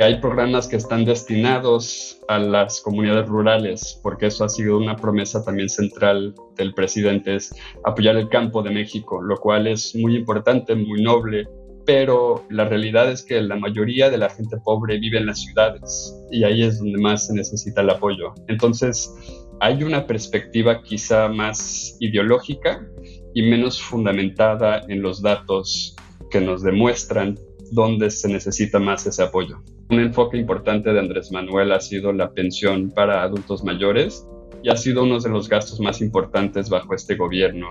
Hay 0.00 0.20
programas 0.20 0.68
que 0.68 0.76
están 0.76 1.04
destinados 1.04 2.20
a 2.28 2.38
las 2.38 2.80
comunidades 2.80 3.26
rurales, 3.26 3.98
porque 4.00 4.26
eso 4.26 4.44
ha 4.44 4.48
sido 4.48 4.78
una 4.78 4.94
promesa 4.94 5.44
también 5.44 5.68
central 5.68 6.36
del 6.56 6.72
presidente, 6.72 7.34
es 7.34 7.52
apoyar 7.84 8.16
el 8.16 8.28
campo 8.28 8.62
de 8.62 8.70
México, 8.70 9.20
lo 9.20 9.36
cual 9.38 9.66
es 9.66 9.96
muy 9.96 10.14
importante, 10.14 10.76
muy 10.76 11.02
noble, 11.02 11.48
pero 11.84 12.44
la 12.48 12.66
realidad 12.66 13.10
es 13.10 13.24
que 13.24 13.40
la 13.42 13.56
mayoría 13.56 14.08
de 14.08 14.18
la 14.18 14.30
gente 14.30 14.58
pobre 14.62 14.98
vive 14.98 15.18
en 15.18 15.26
las 15.26 15.40
ciudades 15.40 16.14
y 16.30 16.44
ahí 16.44 16.62
es 16.62 16.78
donde 16.78 16.98
más 16.98 17.26
se 17.26 17.34
necesita 17.34 17.80
el 17.80 17.90
apoyo. 17.90 18.34
Entonces, 18.46 19.12
hay 19.60 19.82
una 19.82 20.06
perspectiva 20.06 20.82
quizá 20.82 21.28
más 21.28 21.96
ideológica 22.00 22.86
y 23.34 23.42
menos 23.42 23.80
fundamentada 23.80 24.82
en 24.88 25.02
los 25.02 25.22
datos 25.22 25.96
que 26.30 26.40
nos 26.40 26.62
demuestran 26.62 27.38
dónde 27.72 28.10
se 28.10 28.28
necesita 28.28 28.78
más 28.78 29.06
ese 29.06 29.22
apoyo. 29.22 29.58
Un 29.90 30.00
enfoque 30.00 30.36
importante 30.36 30.92
de 30.92 31.00
Andrés 31.00 31.32
Manuel 31.32 31.72
ha 31.72 31.80
sido 31.80 32.12
la 32.12 32.32
pensión 32.32 32.90
para 32.90 33.22
adultos 33.22 33.64
mayores 33.64 34.26
y 34.62 34.70
ha 34.70 34.76
sido 34.76 35.04
uno 35.04 35.18
de 35.18 35.30
los 35.30 35.48
gastos 35.48 35.80
más 35.80 36.00
importantes 36.00 36.68
bajo 36.68 36.94
este 36.94 37.16
gobierno. 37.16 37.68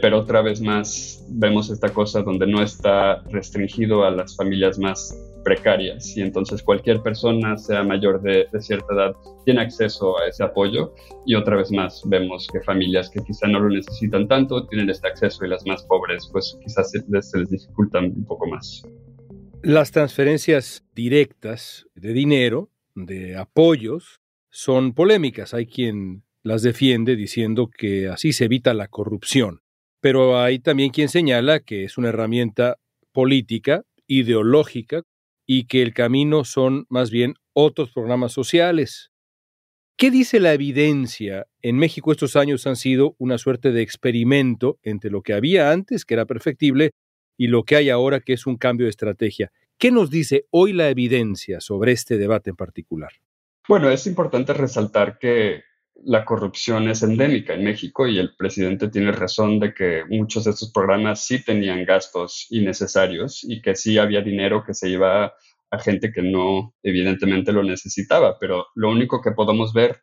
Pero 0.00 0.18
otra 0.18 0.42
vez 0.42 0.60
más 0.60 1.26
vemos 1.28 1.70
esta 1.70 1.90
cosa 1.90 2.22
donde 2.22 2.46
no 2.46 2.62
está 2.62 3.22
restringido 3.30 4.04
a 4.04 4.10
las 4.10 4.36
familias 4.36 4.78
más 4.78 5.14
precarias 5.42 6.16
y 6.16 6.20
entonces 6.20 6.62
cualquier 6.62 7.00
persona, 7.02 7.56
sea 7.56 7.82
mayor 7.82 8.20
de, 8.22 8.46
cierta 8.60 8.94
edad, 8.94 9.16
tiene 9.44 9.62
acceso 9.62 10.18
a 10.18 10.26
ese 10.28 10.44
apoyo 10.44 10.94
y 11.26 11.34
otra 11.34 11.56
vez 11.56 11.70
más 11.72 12.02
vemos 12.06 12.46
que 12.52 12.60
familias 12.60 13.10
que 13.10 13.20
quizá 13.20 13.46
no 13.46 13.60
lo 13.60 13.68
necesitan 13.68 14.28
tanto 14.28 14.66
tienen 14.66 14.90
este 14.90 15.08
acceso 15.08 15.44
y 15.44 15.48
las 15.48 15.64
más 15.66 15.82
pobres 15.84 16.28
pues 16.32 16.58
quizás 16.62 16.90
se, 16.90 17.00
se 17.22 17.38
les 17.38 17.50
dificultan 17.50 18.06
un 18.06 18.24
poco 18.24 18.46
más. 18.46 18.82
Las 19.62 19.90
transferencias 19.92 20.84
directas 20.94 21.86
de 21.94 22.12
dinero, 22.14 22.70
de 22.94 23.36
apoyos, 23.36 24.20
son 24.48 24.94
polémicas. 24.94 25.52
Hay 25.52 25.66
quien 25.66 26.24
las 26.42 26.62
defiende 26.62 27.16
diciendo 27.16 27.68
que 27.68 28.08
así 28.08 28.32
se 28.32 28.46
evita 28.46 28.74
la 28.74 28.88
corrupción. 28.88 29.60
Pero 30.00 30.40
hay 30.40 30.58
también 30.58 30.90
quien 30.90 31.08
señala 31.08 31.60
que 31.60 31.84
es 31.84 31.98
una 31.98 32.08
herramienta 32.08 32.78
política, 33.12 33.82
ideológica, 34.06 35.02
y 35.52 35.64
que 35.64 35.82
el 35.82 35.92
camino 35.92 36.44
son 36.44 36.86
más 36.90 37.10
bien 37.10 37.34
otros 37.54 37.90
programas 37.90 38.32
sociales. 38.32 39.10
¿Qué 39.96 40.12
dice 40.12 40.38
la 40.38 40.54
evidencia? 40.54 41.48
En 41.60 41.76
México 41.76 42.12
estos 42.12 42.36
años 42.36 42.68
han 42.68 42.76
sido 42.76 43.16
una 43.18 43.36
suerte 43.36 43.72
de 43.72 43.82
experimento 43.82 44.78
entre 44.84 45.10
lo 45.10 45.22
que 45.22 45.32
había 45.32 45.72
antes, 45.72 46.04
que 46.04 46.14
era 46.14 46.24
perfectible, 46.24 46.92
y 47.36 47.48
lo 47.48 47.64
que 47.64 47.74
hay 47.74 47.90
ahora, 47.90 48.20
que 48.20 48.34
es 48.34 48.46
un 48.46 48.58
cambio 48.58 48.84
de 48.86 48.90
estrategia. 48.90 49.50
¿Qué 49.76 49.90
nos 49.90 50.08
dice 50.08 50.44
hoy 50.50 50.72
la 50.72 50.88
evidencia 50.88 51.58
sobre 51.60 51.90
este 51.90 52.16
debate 52.16 52.50
en 52.50 52.56
particular? 52.56 53.10
Bueno, 53.66 53.90
es 53.90 54.06
importante 54.06 54.54
resaltar 54.54 55.18
que 55.18 55.64
la 56.04 56.24
corrupción 56.24 56.88
es 56.88 57.02
endémica 57.02 57.54
en 57.54 57.64
México 57.64 58.06
y 58.06 58.18
el 58.18 58.34
presidente 58.36 58.88
tiene 58.88 59.12
razón 59.12 59.60
de 59.60 59.74
que 59.74 60.04
muchos 60.08 60.44
de 60.44 60.52
estos 60.52 60.72
programas 60.72 61.24
sí 61.26 61.44
tenían 61.44 61.84
gastos 61.84 62.46
innecesarios 62.50 63.44
y 63.44 63.60
que 63.60 63.74
sí 63.74 63.98
había 63.98 64.22
dinero 64.22 64.64
que 64.64 64.74
se 64.74 64.88
iba 64.88 65.32
a 65.70 65.78
gente 65.78 66.12
que 66.12 66.22
no 66.22 66.74
evidentemente 66.82 67.52
lo 67.52 67.62
necesitaba, 67.62 68.38
pero 68.38 68.66
lo 68.74 68.90
único 68.90 69.20
que 69.20 69.32
podemos 69.32 69.72
ver 69.72 70.02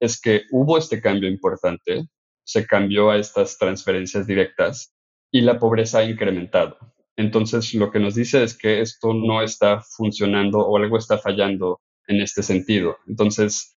es 0.00 0.20
que 0.20 0.42
hubo 0.50 0.76
este 0.76 1.00
cambio 1.00 1.28
importante, 1.28 2.08
se 2.44 2.66
cambió 2.66 3.10
a 3.10 3.16
estas 3.16 3.56
transferencias 3.56 4.26
directas 4.26 4.94
y 5.30 5.40
la 5.40 5.58
pobreza 5.58 6.00
ha 6.00 6.04
incrementado. 6.04 6.78
Entonces, 7.16 7.72
lo 7.74 7.90
que 7.90 7.98
nos 7.98 8.14
dice 8.14 8.42
es 8.42 8.56
que 8.56 8.82
esto 8.82 9.14
no 9.14 9.42
está 9.42 9.80
funcionando 9.80 10.58
o 10.58 10.76
algo 10.76 10.98
está 10.98 11.16
fallando 11.16 11.80
en 12.06 12.20
este 12.20 12.42
sentido. 12.42 12.98
Entonces, 13.06 13.75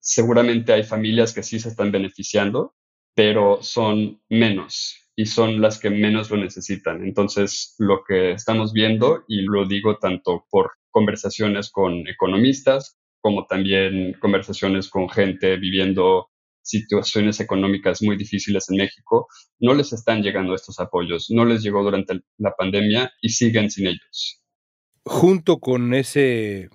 seguramente 0.00 0.72
hay 0.72 0.84
familias 0.84 1.32
que 1.32 1.42
sí 1.42 1.58
se 1.58 1.68
están 1.68 1.92
beneficiando, 1.92 2.74
pero 3.14 3.62
son 3.62 4.20
menos 4.28 5.08
y 5.16 5.26
son 5.26 5.60
las 5.60 5.80
que 5.80 5.90
menos 5.90 6.30
lo 6.30 6.36
necesitan. 6.36 7.04
Entonces, 7.04 7.74
lo 7.78 8.04
que 8.06 8.32
estamos 8.32 8.72
viendo, 8.72 9.24
y 9.26 9.42
lo 9.42 9.66
digo 9.66 9.98
tanto 9.98 10.46
por 10.48 10.70
conversaciones 10.90 11.70
con 11.70 12.06
economistas, 12.06 12.98
como 13.20 13.46
también 13.46 14.14
conversaciones 14.20 14.88
con 14.88 15.08
gente 15.08 15.56
viviendo 15.56 16.28
situaciones 16.62 17.40
económicas 17.40 18.02
muy 18.02 18.16
difíciles 18.16 18.70
en 18.70 18.76
México, 18.76 19.26
no 19.58 19.74
les 19.74 19.92
están 19.92 20.22
llegando 20.22 20.54
estos 20.54 20.78
apoyos, 20.78 21.26
no 21.30 21.44
les 21.44 21.62
llegó 21.62 21.82
durante 21.82 22.20
la 22.36 22.54
pandemia 22.56 23.10
y 23.20 23.30
siguen 23.30 23.70
sin 23.70 23.88
ellos. 23.88 24.42
Junto 25.04 25.58
con 25.58 25.94
ese 25.94 26.68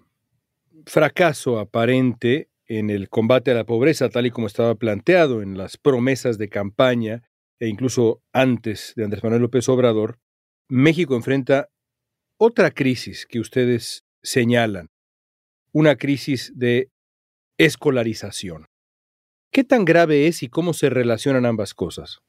fracaso 0.85 1.59
aparente 1.59 2.49
en 2.77 2.89
el 2.89 3.09
combate 3.09 3.51
a 3.51 3.55
la 3.55 3.65
pobreza, 3.65 4.09
tal 4.09 4.25
y 4.25 4.31
como 4.31 4.47
estaba 4.47 4.75
planteado 4.75 5.41
en 5.41 5.57
las 5.57 5.77
promesas 5.77 6.37
de 6.37 6.49
campaña 6.49 7.23
e 7.59 7.67
incluso 7.67 8.21
antes 8.33 8.93
de 8.95 9.03
Andrés 9.03 9.23
Manuel 9.23 9.43
López 9.43 9.67
Obrador, 9.69 10.19
México 10.67 11.15
enfrenta 11.15 11.69
otra 12.37 12.71
crisis 12.71 13.25
que 13.25 13.39
ustedes 13.39 14.05
señalan, 14.21 14.89
una 15.71 15.95
crisis 15.95 16.51
de 16.55 16.89
escolarización. 17.57 18.67
¿Qué 19.51 19.63
tan 19.63 19.85
grave 19.85 20.27
es 20.27 20.41
y 20.43 20.49
cómo 20.49 20.73
se 20.73 20.89
relacionan 20.89 21.45
ambas 21.45 21.73
cosas? 21.73 22.19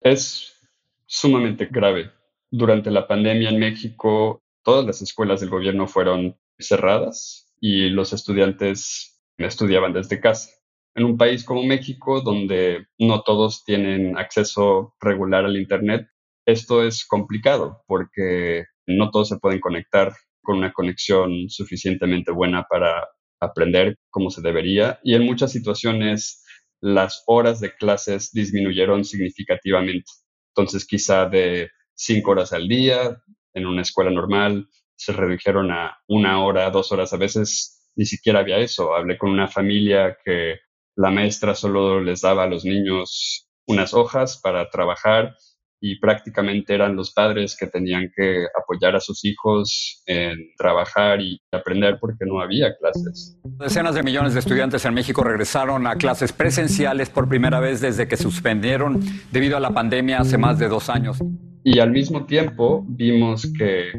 Es 0.00 0.60
sumamente 1.06 1.66
grave. 1.66 2.12
Durante 2.50 2.90
la 2.90 3.06
pandemia 3.08 3.50
en 3.50 3.58
México, 3.58 4.42
todas 4.62 4.86
las 4.86 5.02
escuelas 5.02 5.40
del 5.40 5.50
gobierno 5.50 5.88
fueron 5.88 6.36
cerradas 6.58 7.52
y 7.60 7.88
los 7.88 8.12
estudiantes 8.12 9.19
estudiaban 9.46 9.92
desde 9.92 10.20
casa. 10.20 10.50
En 10.94 11.04
un 11.04 11.16
país 11.16 11.44
como 11.44 11.62
México, 11.62 12.20
donde 12.20 12.86
no 12.98 13.22
todos 13.22 13.64
tienen 13.64 14.18
acceso 14.18 14.94
regular 15.00 15.44
al 15.44 15.56
Internet, 15.56 16.08
esto 16.46 16.82
es 16.82 17.06
complicado 17.06 17.82
porque 17.86 18.64
no 18.86 19.10
todos 19.10 19.28
se 19.28 19.38
pueden 19.38 19.60
conectar 19.60 20.12
con 20.42 20.58
una 20.58 20.72
conexión 20.72 21.48
suficientemente 21.48 22.32
buena 22.32 22.64
para 22.68 23.08
aprender 23.40 23.96
como 24.10 24.30
se 24.30 24.42
debería 24.42 25.00
y 25.02 25.14
en 25.14 25.24
muchas 25.24 25.52
situaciones 25.52 26.44
las 26.80 27.22
horas 27.26 27.60
de 27.60 27.74
clases 27.74 28.32
disminuyeron 28.32 29.04
significativamente. 29.04 30.10
Entonces 30.54 30.86
quizá 30.86 31.26
de 31.26 31.70
cinco 31.94 32.32
horas 32.32 32.52
al 32.52 32.68
día 32.68 33.22
en 33.54 33.66
una 33.66 33.82
escuela 33.82 34.10
normal 34.10 34.68
se 34.96 35.12
redujeron 35.12 35.70
a 35.70 35.98
una 36.08 36.44
hora, 36.44 36.70
dos 36.70 36.92
horas, 36.92 37.12
a 37.12 37.16
veces 37.16 37.79
ni 37.96 38.04
siquiera 38.06 38.40
había 38.40 38.58
eso. 38.58 38.94
Hablé 38.94 39.18
con 39.18 39.30
una 39.30 39.48
familia 39.48 40.16
que 40.24 40.58
la 40.96 41.10
maestra 41.10 41.54
solo 41.54 42.00
les 42.00 42.20
daba 42.20 42.44
a 42.44 42.48
los 42.48 42.64
niños 42.64 43.48
unas 43.66 43.94
hojas 43.94 44.40
para 44.42 44.68
trabajar 44.68 45.34
y 45.80 45.98
prácticamente 45.98 46.74
eran 46.74 46.94
los 46.94 47.12
padres 47.12 47.56
que 47.58 47.66
tenían 47.66 48.10
que 48.14 48.44
apoyar 48.60 48.94
a 48.96 49.00
sus 49.00 49.24
hijos 49.24 50.02
en 50.06 50.36
trabajar 50.58 51.22
y 51.22 51.40
aprender 51.52 51.96
porque 51.98 52.26
no 52.26 52.40
había 52.40 52.76
clases. 52.76 53.38
Decenas 53.58 53.94
de 53.94 54.02
millones 54.02 54.34
de 54.34 54.40
estudiantes 54.40 54.84
en 54.84 54.92
México 54.92 55.24
regresaron 55.24 55.86
a 55.86 55.96
clases 55.96 56.32
presenciales 56.32 57.08
por 57.08 57.28
primera 57.28 57.60
vez 57.60 57.80
desde 57.80 58.06
que 58.06 58.18
suspendieron 58.18 59.00
debido 59.32 59.56
a 59.56 59.60
la 59.60 59.70
pandemia 59.70 60.18
hace 60.18 60.36
más 60.36 60.58
de 60.58 60.68
dos 60.68 60.90
años. 60.90 61.18
Y 61.64 61.78
al 61.78 61.90
mismo 61.90 62.26
tiempo 62.26 62.84
vimos 62.86 63.50
que 63.56 63.92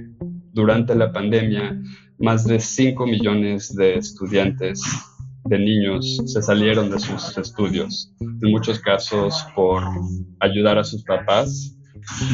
durante 0.54 0.94
la 0.94 1.12
pandemia 1.12 1.82
más 2.22 2.46
de 2.46 2.60
5 2.60 3.06
millones 3.06 3.76
de 3.76 3.96
estudiantes 3.96 4.82
de 5.46 5.58
niños 5.58 6.20
se 6.26 6.42
salieron 6.42 6.92
de 6.92 7.00
sus 7.00 7.38
estudios, 7.38 8.14
en 8.20 8.52
muchos 8.52 8.80
casos 8.80 9.46
por 9.56 9.82
ayudar 10.40 10.78
a 10.78 10.84
sus 10.84 11.04
papás 11.04 11.78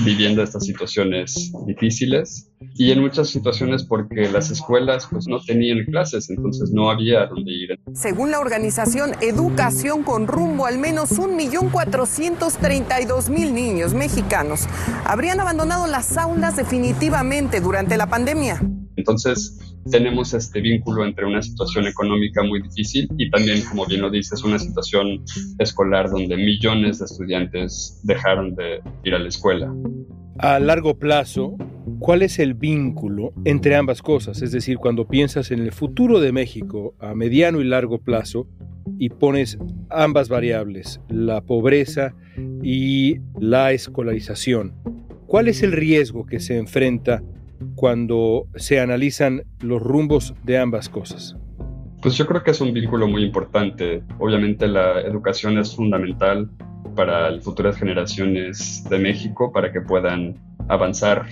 viviendo 0.06 0.41
estas 0.44 0.65
situaciones 0.65 1.51
difíciles 1.65 2.50
y 2.75 2.91
en 2.91 3.01
muchas 3.01 3.29
situaciones 3.29 3.84
porque 3.84 4.29
las 4.29 4.51
escuelas 4.51 5.08
pues 5.10 5.27
no 5.27 5.41
tenían 5.41 5.84
clases, 5.86 6.29
entonces 6.29 6.72
no 6.72 6.89
había 6.89 7.25
dónde 7.25 7.51
ir. 7.51 7.77
Según 7.94 8.32
la 8.32 8.39
organización 8.39 9.12
Educación 9.22 10.03
con 10.03 10.27
Rumbo, 10.27 10.65
al 10.65 10.77
menos 10.77 11.20
1.432.000 11.20 13.51
niños 13.51 13.94
mexicanos 13.94 14.67
habrían 15.06 15.39
abandonado 15.39 15.88
las 15.88 16.17
aulas 16.17 16.58
definitivamente 16.58 17.62
durante 17.62 17.96
la 17.98 18.08
pandemia. 18.08 18.62
Entonces, 18.98 19.58
tenemos 19.89 20.34
este 20.34 20.60
vínculo 20.60 21.06
entre 21.06 21.25
una 21.25 21.42
situación 21.42 21.88
económica 21.88 22.43
muy 22.43 22.62
difícil 22.62 23.08
y 23.17 23.30
también, 23.30 23.62
como 23.62 23.86
bien 23.86 24.02
lo 24.02 24.10
dices, 24.10 24.43
una 24.43 24.60
situación 24.60 25.24
escolar 25.60 26.10
donde 26.10 26.36
millones 26.36 27.00
de 27.00 27.06
estudiantes 27.06 28.02
dejaron 28.04 28.56
de 28.56 28.82
ir 29.04 29.13
a 29.13 29.19
la 29.19 29.30
escuela. 29.30 29.74
A 30.39 30.60
largo 30.60 30.98
plazo, 30.98 31.56
¿cuál 32.00 32.22
es 32.22 32.39
el 32.39 32.54
vínculo 32.54 33.34
entre 33.45 33.76
ambas 33.76 34.02
cosas? 34.02 34.41
Es 34.41 34.52
decir, 34.52 34.78
cuando 34.78 35.08
piensas 35.08 35.52
en 35.52 35.60
el 35.60 35.72
futuro 35.72 36.19
de 36.19 36.32
México 36.32 36.95
a 37.00 37.13
mediano 37.13 37.62
y 37.62 37.63
largo 37.63 38.00
plazo 38.00 38.48
y 39.00 39.10
pones 39.10 39.58
ambas 39.89 40.28
variables, 40.28 41.02
la 41.08 41.41
pobreza 41.41 42.15
y 42.63 43.17
la 43.39 43.72
escolarización, 43.72 44.76
¿cuál 45.28 45.48
es 45.48 45.62
el 45.62 45.72
riesgo 45.72 46.26
que 46.26 46.39
se 46.39 46.58
enfrenta 46.58 47.24
cuando 47.78 48.48
se 48.56 48.80
analizan 48.80 49.44
los 49.62 49.82
rumbos 49.82 50.34
de 50.44 50.58
ambas 50.58 50.90
cosas? 50.90 51.38
Pues 52.02 52.18
yo 52.18 52.26
creo 52.26 52.44
que 52.44 52.52
es 52.52 52.60
un 52.60 52.74
vínculo 52.74 53.08
muy 53.08 53.24
importante. 53.24 54.04
Obviamente 54.18 54.68
la 54.68 55.00
educación 55.02 55.60
es 55.60 55.76
fundamental 55.76 56.50
para 56.96 57.30
las 57.30 57.44
futuras 57.44 57.78
generaciones 57.78 58.84
de 58.90 58.98
México, 58.98 59.52
para 59.52 59.72
que 59.72 59.82
puedan 59.82 60.36
avanzar 60.68 61.28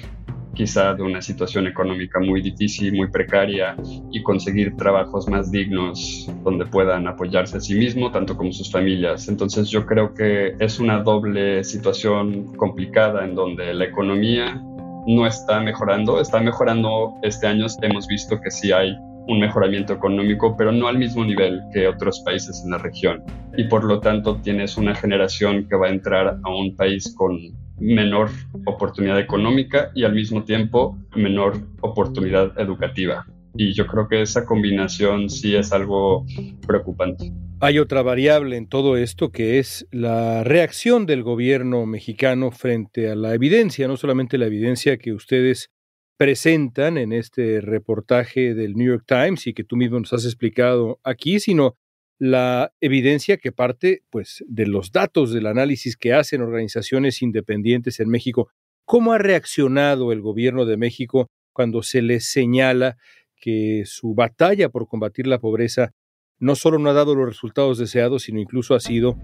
quizá 0.53 0.93
de 0.93 1.01
una 1.01 1.21
situación 1.21 1.65
económica 1.65 2.19
muy 2.19 2.41
difícil, 2.41 2.93
muy 2.93 3.09
precaria 3.09 3.75
y 4.11 4.21
conseguir 4.21 4.75
trabajos 4.77 5.27
más 5.27 5.51
dignos 5.51 6.31
donde 6.43 6.65
puedan 6.67 7.07
apoyarse 7.07 7.57
a 7.57 7.59
sí 7.59 7.73
mismos, 7.73 8.11
tanto 8.13 8.37
como 8.37 8.51
sus 8.51 8.71
familias. 8.71 9.27
Entonces 9.27 9.69
yo 9.69 9.85
creo 9.85 10.13
que 10.13 10.55
es 10.59 10.79
una 10.79 11.01
doble 11.01 11.63
situación 11.63 12.55
complicada 12.55 13.25
en 13.25 13.33
donde 13.33 13.73
la 13.73 13.85
economía 13.85 14.61
no 15.07 15.25
está 15.25 15.59
mejorando. 15.59 16.19
Está 16.19 16.39
mejorando 16.39 17.15
este 17.23 17.47
año. 17.47 17.65
Hemos 17.81 18.07
visto 18.07 18.39
que 18.41 18.51
sí 18.51 18.71
hay 18.71 18.95
un 19.27 19.39
mejoramiento 19.39 19.93
económico, 19.93 20.55
pero 20.55 20.71
no 20.71 20.87
al 20.87 20.97
mismo 20.97 21.25
nivel 21.25 21.61
que 21.73 21.87
otros 21.87 22.21
países 22.21 22.61
en 22.63 22.71
la 22.71 22.77
región. 22.77 23.23
Y 23.57 23.65
por 23.65 23.83
lo 23.83 23.99
tanto 23.99 24.37
tienes 24.37 24.77
una 24.77 24.93
generación 24.95 25.67
que 25.67 25.75
va 25.75 25.87
a 25.87 25.91
entrar 25.91 26.39
a 26.43 26.49
un 26.49 26.75
país 26.75 27.13
con 27.15 27.39
menor 27.79 28.29
oportunidad 28.65 29.19
económica 29.19 29.91
y 29.93 30.03
al 30.03 30.13
mismo 30.13 30.43
tiempo 30.43 30.97
menor 31.15 31.57
oportunidad 31.81 32.57
educativa. 32.59 33.25
Y 33.57 33.73
yo 33.73 33.87
creo 33.87 34.07
que 34.07 34.21
esa 34.21 34.45
combinación 34.45 35.29
sí 35.29 35.55
es 35.55 35.71
algo 35.71 36.25
preocupante. 36.67 37.31
Hay 37.61 37.79
otra 37.79 38.01
variable 38.01 38.57
en 38.57 38.67
todo 38.67 38.97
esto 38.97 39.31
que 39.31 39.59
es 39.59 39.87
la 39.89 40.43
reacción 40.43 41.05
del 41.05 41.23
gobierno 41.23 41.85
mexicano 41.85 42.51
frente 42.51 43.09
a 43.09 43.15
la 43.15 43.33
evidencia, 43.33 43.87
no 43.87 43.95
solamente 43.95 44.37
la 44.37 44.47
evidencia 44.47 44.97
que 44.97 45.13
ustedes 45.13 45.71
presentan 46.17 46.97
en 46.97 47.13
este 47.13 47.61
reportaje 47.61 48.53
del 48.53 48.75
New 48.75 48.87
York 48.87 49.05
Times 49.07 49.47
y 49.47 49.53
que 49.53 49.63
tú 49.63 49.77
mismo 49.77 49.99
nos 49.99 50.11
has 50.11 50.25
explicado 50.25 50.99
aquí, 51.03 51.39
sino 51.39 51.77
la 52.19 52.73
evidencia 52.81 53.37
que 53.37 53.53
parte 53.53 54.03
pues 54.09 54.43
de 54.47 54.67
los 54.67 54.91
datos 54.91 55.31
del 55.31 55.47
análisis 55.47 55.95
que 55.95 56.13
hacen 56.13 56.41
organizaciones 56.41 57.21
independientes 57.21 58.01
en 58.01 58.09
México. 58.09 58.49
¿Cómo 58.85 59.13
ha 59.13 59.17
reaccionado 59.17 60.11
el 60.11 60.21
gobierno 60.21 60.65
de 60.65 60.75
México 60.75 61.29
cuando 61.53 61.83
se 61.83 62.01
les 62.01 62.29
señala 62.29 62.97
que 63.37 63.83
su 63.85 64.13
batalla 64.13 64.69
por 64.69 64.87
combatir 64.87 65.25
la 65.25 65.39
pobreza 65.39 65.93
no 66.39 66.55
solo 66.55 66.79
no 66.79 66.89
ha 66.89 66.93
dado 66.93 67.15
los 67.15 67.27
resultados 67.27 67.77
deseados, 67.77 68.23
sino 68.23 68.39
incluso 68.39 68.75
ha 68.75 68.79
sido 68.79 69.17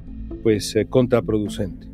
pues 0.44 0.76
eh, 0.76 0.86
contraproducente. 0.90 1.88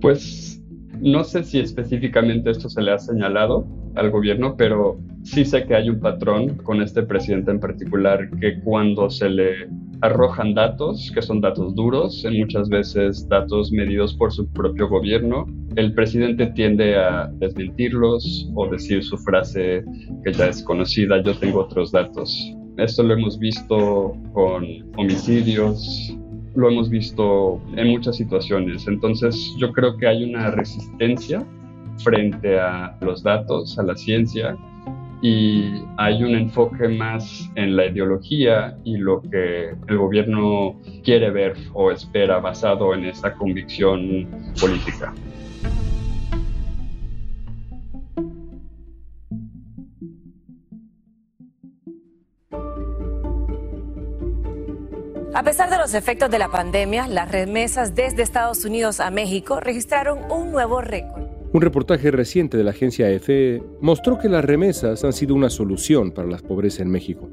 Pues 0.00 0.62
no 1.00 1.24
sé 1.24 1.44
si 1.44 1.60
específicamente 1.60 2.50
esto 2.50 2.68
se 2.68 2.82
le 2.82 2.92
ha 2.92 2.98
señalado 2.98 3.66
al 3.94 4.10
gobierno, 4.10 4.56
pero 4.56 4.98
sí 5.22 5.44
sé 5.44 5.64
que 5.66 5.74
hay 5.74 5.88
un 5.88 6.00
patrón 6.00 6.56
con 6.58 6.82
este 6.82 7.02
presidente 7.02 7.50
en 7.50 7.60
particular 7.60 8.28
que 8.40 8.60
cuando 8.60 9.10
se 9.10 9.28
le 9.28 9.68
arrojan 10.00 10.54
datos, 10.54 11.10
que 11.14 11.22
son 11.22 11.40
datos 11.40 11.74
duros, 11.74 12.26
muchas 12.36 12.68
veces 12.68 13.28
datos 13.28 13.72
medidos 13.72 14.14
por 14.14 14.32
su 14.32 14.50
propio 14.52 14.88
gobierno, 14.88 15.46
el 15.76 15.94
presidente 15.94 16.46
tiende 16.48 16.96
a 16.96 17.30
desmentirlos 17.34 18.50
o 18.54 18.68
decir 18.68 19.02
su 19.02 19.16
frase 19.18 19.84
que 20.24 20.32
ya 20.32 20.48
es 20.48 20.62
conocida, 20.62 21.22
yo 21.22 21.34
tengo 21.34 21.60
otros 21.60 21.92
datos. 21.92 22.54
Esto 22.76 23.02
lo 23.04 23.14
hemos 23.14 23.38
visto 23.38 24.16
con 24.32 24.64
homicidios, 24.96 26.16
lo 26.56 26.70
hemos 26.70 26.90
visto 26.90 27.60
en 27.76 27.88
muchas 27.88 28.16
situaciones. 28.16 28.86
Entonces 28.88 29.54
yo 29.58 29.72
creo 29.72 29.96
que 29.96 30.06
hay 30.06 30.24
una 30.24 30.50
resistencia 30.50 31.44
frente 31.98 32.58
a 32.58 32.96
los 33.00 33.22
datos, 33.22 33.78
a 33.78 33.82
la 33.84 33.94
ciencia, 33.94 34.56
y 35.22 35.70
hay 35.96 36.22
un 36.22 36.34
enfoque 36.34 36.88
más 36.88 37.50
en 37.54 37.76
la 37.76 37.86
ideología 37.86 38.76
y 38.84 38.98
lo 38.98 39.22
que 39.22 39.70
el 39.88 39.96
gobierno 39.96 40.78
quiere 41.02 41.30
ver 41.30 41.54
o 41.72 41.90
espera 41.90 42.40
basado 42.40 42.92
en 42.92 43.06
esa 43.06 43.32
convicción 43.34 44.26
política. 44.60 45.14
Pesar 55.44 55.68
de 55.68 55.76
los 55.76 55.92
efectos 55.92 56.30
de 56.30 56.38
la 56.38 56.48
pandemia, 56.48 57.06
las 57.06 57.30
remesas 57.30 57.94
desde 57.94 58.22
Estados 58.22 58.64
Unidos 58.64 58.98
a 58.98 59.10
México 59.10 59.60
registraron 59.60 60.18
un 60.32 60.50
nuevo 60.50 60.80
récord. 60.80 61.24
Un 61.52 61.60
reportaje 61.60 62.10
reciente 62.10 62.56
de 62.56 62.64
la 62.64 62.70
agencia 62.70 63.10
EFE 63.10 63.62
mostró 63.82 64.18
que 64.18 64.30
las 64.30 64.42
remesas 64.42 65.04
han 65.04 65.12
sido 65.12 65.34
una 65.34 65.50
solución 65.50 66.12
para 66.12 66.28
la 66.28 66.38
pobreza 66.38 66.82
en 66.82 66.90
México. 66.90 67.28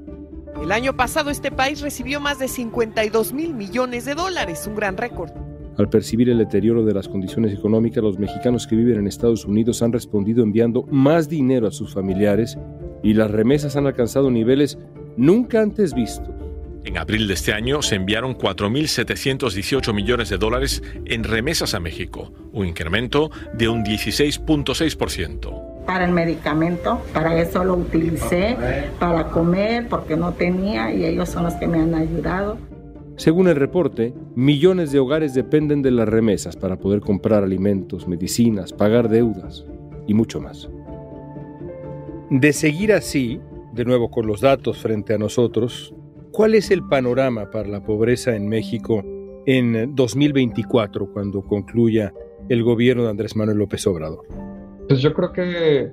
El 0.61 0.73
año 0.73 0.95
pasado 0.95 1.29
este 1.29 1.51
país 1.51 1.79
recibió 1.79 2.19
más 2.19 2.37
de 2.37 2.49
52 2.49 3.31
mil 3.31 3.53
millones 3.53 4.03
de 4.03 4.13
dólares, 4.13 4.67
un 4.67 4.75
gran 4.75 4.97
récord. 4.97 5.31
Al 5.77 5.87
percibir 5.87 6.29
el 6.29 6.37
deterioro 6.37 6.83
de 6.83 6.93
las 6.93 7.07
condiciones 7.07 7.53
económicas, 7.53 8.03
los 8.03 8.19
mexicanos 8.19 8.67
que 8.67 8.75
viven 8.75 8.99
en 8.99 9.07
Estados 9.07 9.45
Unidos 9.45 9.81
han 9.81 9.93
respondido 9.93 10.43
enviando 10.43 10.83
más 10.91 11.29
dinero 11.29 11.65
a 11.65 11.71
sus 11.71 11.93
familiares 11.93 12.57
y 13.01 13.13
las 13.13 13.31
remesas 13.31 13.77
han 13.77 13.87
alcanzado 13.87 14.29
niveles 14.29 14.77
nunca 15.15 15.61
antes 15.61 15.93
vistos. 15.93 16.40
En 16.83 16.97
abril 16.97 17.27
de 17.27 17.35
este 17.35 17.53
año 17.53 17.83
se 17.83 17.95
enviaron 17.95 18.35
4.718 18.35 19.93
millones 19.93 20.29
de 20.29 20.37
dólares 20.37 20.81
en 21.05 21.23
remesas 21.23 21.75
a 21.75 21.79
México, 21.79 22.33
un 22.53 22.65
incremento 22.65 23.29
de 23.53 23.69
un 23.69 23.83
16.6%. 23.83 25.85
Para 25.85 26.05
el 26.05 26.11
medicamento, 26.11 26.99
para 27.13 27.39
eso 27.39 27.63
lo 27.63 27.75
utilicé, 27.75 28.57
para 28.99 29.27
comer 29.27 29.87
porque 29.89 30.17
no 30.17 30.33
tenía 30.33 30.91
y 30.91 31.05
ellos 31.05 31.29
son 31.29 31.43
los 31.43 31.53
que 31.55 31.67
me 31.67 31.79
han 31.79 31.93
ayudado. 31.93 32.57
Según 33.15 33.47
el 33.47 33.57
reporte, 33.57 34.15
millones 34.35 34.91
de 34.91 34.97
hogares 34.97 35.35
dependen 35.35 35.83
de 35.83 35.91
las 35.91 36.09
remesas 36.09 36.55
para 36.55 36.77
poder 36.77 37.01
comprar 37.01 37.43
alimentos, 37.43 38.07
medicinas, 38.07 38.73
pagar 38.73 39.09
deudas 39.09 39.65
y 40.07 40.15
mucho 40.15 40.39
más. 40.39 40.67
De 42.31 42.53
seguir 42.53 42.93
así, 42.93 43.39
de 43.73 43.85
nuevo 43.85 44.09
con 44.09 44.25
los 44.25 44.41
datos 44.41 44.79
frente 44.79 45.13
a 45.13 45.19
nosotros, 45.19 45.93
¿Cuál 46.31 46.55
es 46.55 46.71
el 46.71 46.87
panorama 46.87 47.51
para 47.51 47.67
la 47.67 47.83
pobreza 47.83 48.33
en 48.35 48.47
México 48.47 49.03
en 49.45 49.93
2024 49.95 51.11
cuando 51.11 51.41
concluya 51.41 52.13
el 52.47 52.63
gobierno 52.63 53.03
de 53.03 53.09
Andrés 53.09 53.35
Manuel 53.35 53.57
López 53.57 53.85
Obrador? 53.85 54.25
Pues 54.87 55.01
yo 55.01 55.13
creo 55.13 55.33
que 55.33 55.91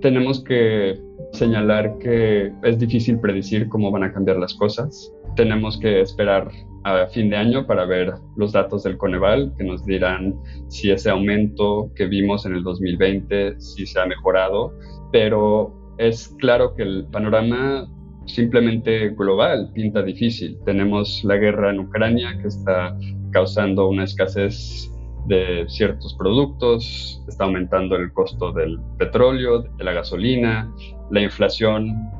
tenemos 0.00 0.44
que 0.44 0.96
señalar 1.32 1.98
que 1.98 2.52
es 2.62 2.78
difícil 2.78 3.18
predecir 3.18 3.68
cómo 3.68 3.90
van 3.90 4.04
a 4.04 4.12
cambiar 4.12 4.36
las 4.36 4.54
cosas. 4.54 5.12
Tenemos 5.34 5.76
que 5.80 6.02
esperar 6.02 6.48
a 6.84 7.08
fin 7.08 7.28
de 7.28 7.36
año 7.36 7.66
para 7.66 7.84
ver 7.84 8.12
los 8.36 8.52
datos 8.52 8.84
del 8.84 8.96
Coneval 8.96 9.52
que 9.58 9.64
nos 9.64 9.84
dirán 9.84 10.36
si 10.68 10.92
ese 10.92 11.10
aumento 11.10 11.90
que 11.96 12.06
vimos 12.06 12.46
en 12.46 12.54
el 12.54 12.62
2020 12.62 13.60
si 13.60 13.86
se 13.86 14.00
ha 14.00 14.06
mejorado, 14.06 14.72
pero 15.10 15.74
es 15.98 16.28
claro 16.38 16.76
que 16.76 16.84
el 16.84 17.06
panorama 17.10 17.88
simplemente 18.28 19.10
global 19.10 19.70
pinta 19.74 20.02
difícil. 20.02 20.58
Tenemos 20.64 21.22
la 21.24 21.36
guerra 21.36 21.70
en 21.70 21.80
Ucrania 21.80 22.38
que 22.40 22.48
está 22.48 22.96
causando 23.32 23.88
una 23.88 24.04
escasez 24.04 24.92
de 25.26 25.64
ciertos 25.68 26.14
productos, 26.14 27.22
está 27.28 27.44
aumentando 27.44 27.96
el 27.96 28.12
costo 28.12 28.52
del 28.52 28.78
petróleo, 28.98 29.62
de 29.62 29.84
la 29.84 29.92
gasolina, 29.92 30.72
la 31.10 31.20
inflación 31.20 32.10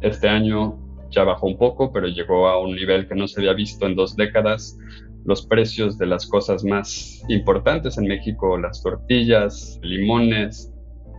este 0.00 0.28
año 0.28 0.78
ya 1.10 1.24
bajó 1.24 1.46
un 1.46 1.56
poco, 1.56 1.92
pero 1.92 2.06
llegó 2.06 2.48
a 2.48 2.60
un 2.60 2.74
nivel 2.74 3.08
que 3.08 3.14
no 3.14 3.26
se 3.26 3.40
había 3.40 3.54
visto 3.54 3.86
en 3.86 3.96
dos 3.96 4.16
décadas. 4.16 4.78
Los 5.24 5.46
precios 5.46 5.98
de 5.98 6.06
las 6.06 6.26
cosas 6.26 6.64
más 6.64 7.22
importantes 7.28 7.98
en 7.98 8.06
México, 8.06 8.58
las 8.58 8.82
tortillas, 8.82 9.78
limones, 9.82 10.72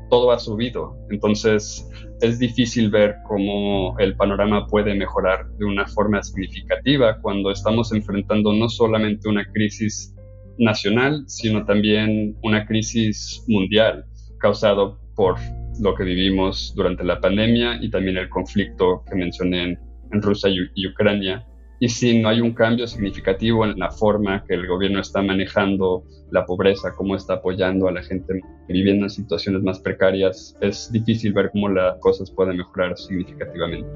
todo 0.09 0.31
ha 0.31 0.39
subido. 0.39 0.97
Entonces 1.09 1.87
es 2.21 2.39
difícil 2.39 2.89
ver 2.89 3.15
cómo 3.27 3.97
el 3.99 4.15
panorama 4.15 4.67
puede 4.67 4.93
mejorar 4.95 5.49
de 5.57 5.65
una 5.65 5.85
forma 5.87 6.21
significativa 6.23 7.19
cuando 7.21 7.51
estamos 7.51 7.91
enfrentando 7.93 8.53
no 8.53 8.69
solamente 8.69 9.29
una 9.29 9.45
crisis 9.51 10.15
nacional, 10.57 11.23
sino 11.27 11.65
también 11.65 12.37
una 12.43 12.65
crisis 12.65 13.43
mundial 13.47 14.05
causado 14.39 14.99
por 15.15 15.35
lo 15.79 15.95
que 15.95 16.03
vivimos 16.03 16.73
durante 16.75 17.03
la 17.03 17.19
pandemia 17.21 17.79
y 17.81 17.89
también 17.89 18.17
el 18.17 18.29
conflicto 18.29 19.03
que 19.09 19.15
mencioné 19.15 19.63
en, 19.63 19.79
Rusia 20.11 20.49
y 20.49 20.87
Ucrania 20.87 21.45
y 21.79 21.87
si 21.87 22.21
no 22.21 22.29
hay 22.29 22.41
un 22.41 22.53
cambio 22.53 22.87
significativo 22.87 23.65
en 23.65 23.79
la 23.79 23.89
forma 23.89 24.43
que 24.45 24.53
el 24.53 24.67
gobierno 24.67 24.99
está 24.99 25.21
manejando 25.21 26.03
la 26.31 26.45
pobreza, 26.45 26.93
cómo 26.95 27.15
está 27.15 27.35
apoyando 27.35 27.87
a 27.87 27.91
la 27.91 28.03
gente 28.03 28.41
viviendo 28.67 29.05
en 29.05 29.09
situaciones 29.09 29.63
más 29.63 29.79
precarias, 29.79 30.55
es 30.61 30.91
difícil 30.91 31.33
ver 31.33 31.49
cómo 31.51 31.69
las 31.69 31.97
cosas 31.99 32.29
pueden 32.31 32.57
mejorar 32.57 32.97
significativamente. 32.97 33.89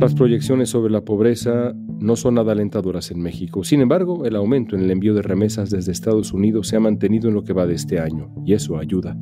Las 0.00 0.14
proyecciones 0.14 0.70
sobre 0.70 0.92
la 0.92 1.04
pobreza 1.04 1.74
no 1.98 2.14
son 2.14 2.34
nada 2.34 2.52
alentadoras 2.52 3.10
en 3.10 3.20
México. 3.20 3.64
Sin 3.64 3.80
embargo, 3.80 4.26
el 4.26 4.36
aumento 4.36 4.76
en 4.76 4.82
el 4.82 4.92
envío 4.92 5.12
de 5.12 5.22
remesas 5.22 5.70
desde 5.70 5.90
Estados 5.90 6.32
Unidos 6.32 6.68
se 6.68 6.76
ha 6.76 6.80
mantenido 6.80 7.28
en 7.28 7.34
lo 7.34 7.42
que 7.42 7.52
va 7.52 7.66
de 7.66 7.74
este 7.74 7.98
año, 7.98 8.32
y 8.46 8.52
eso 8.52 8.78
ayuda. 8.78 9.18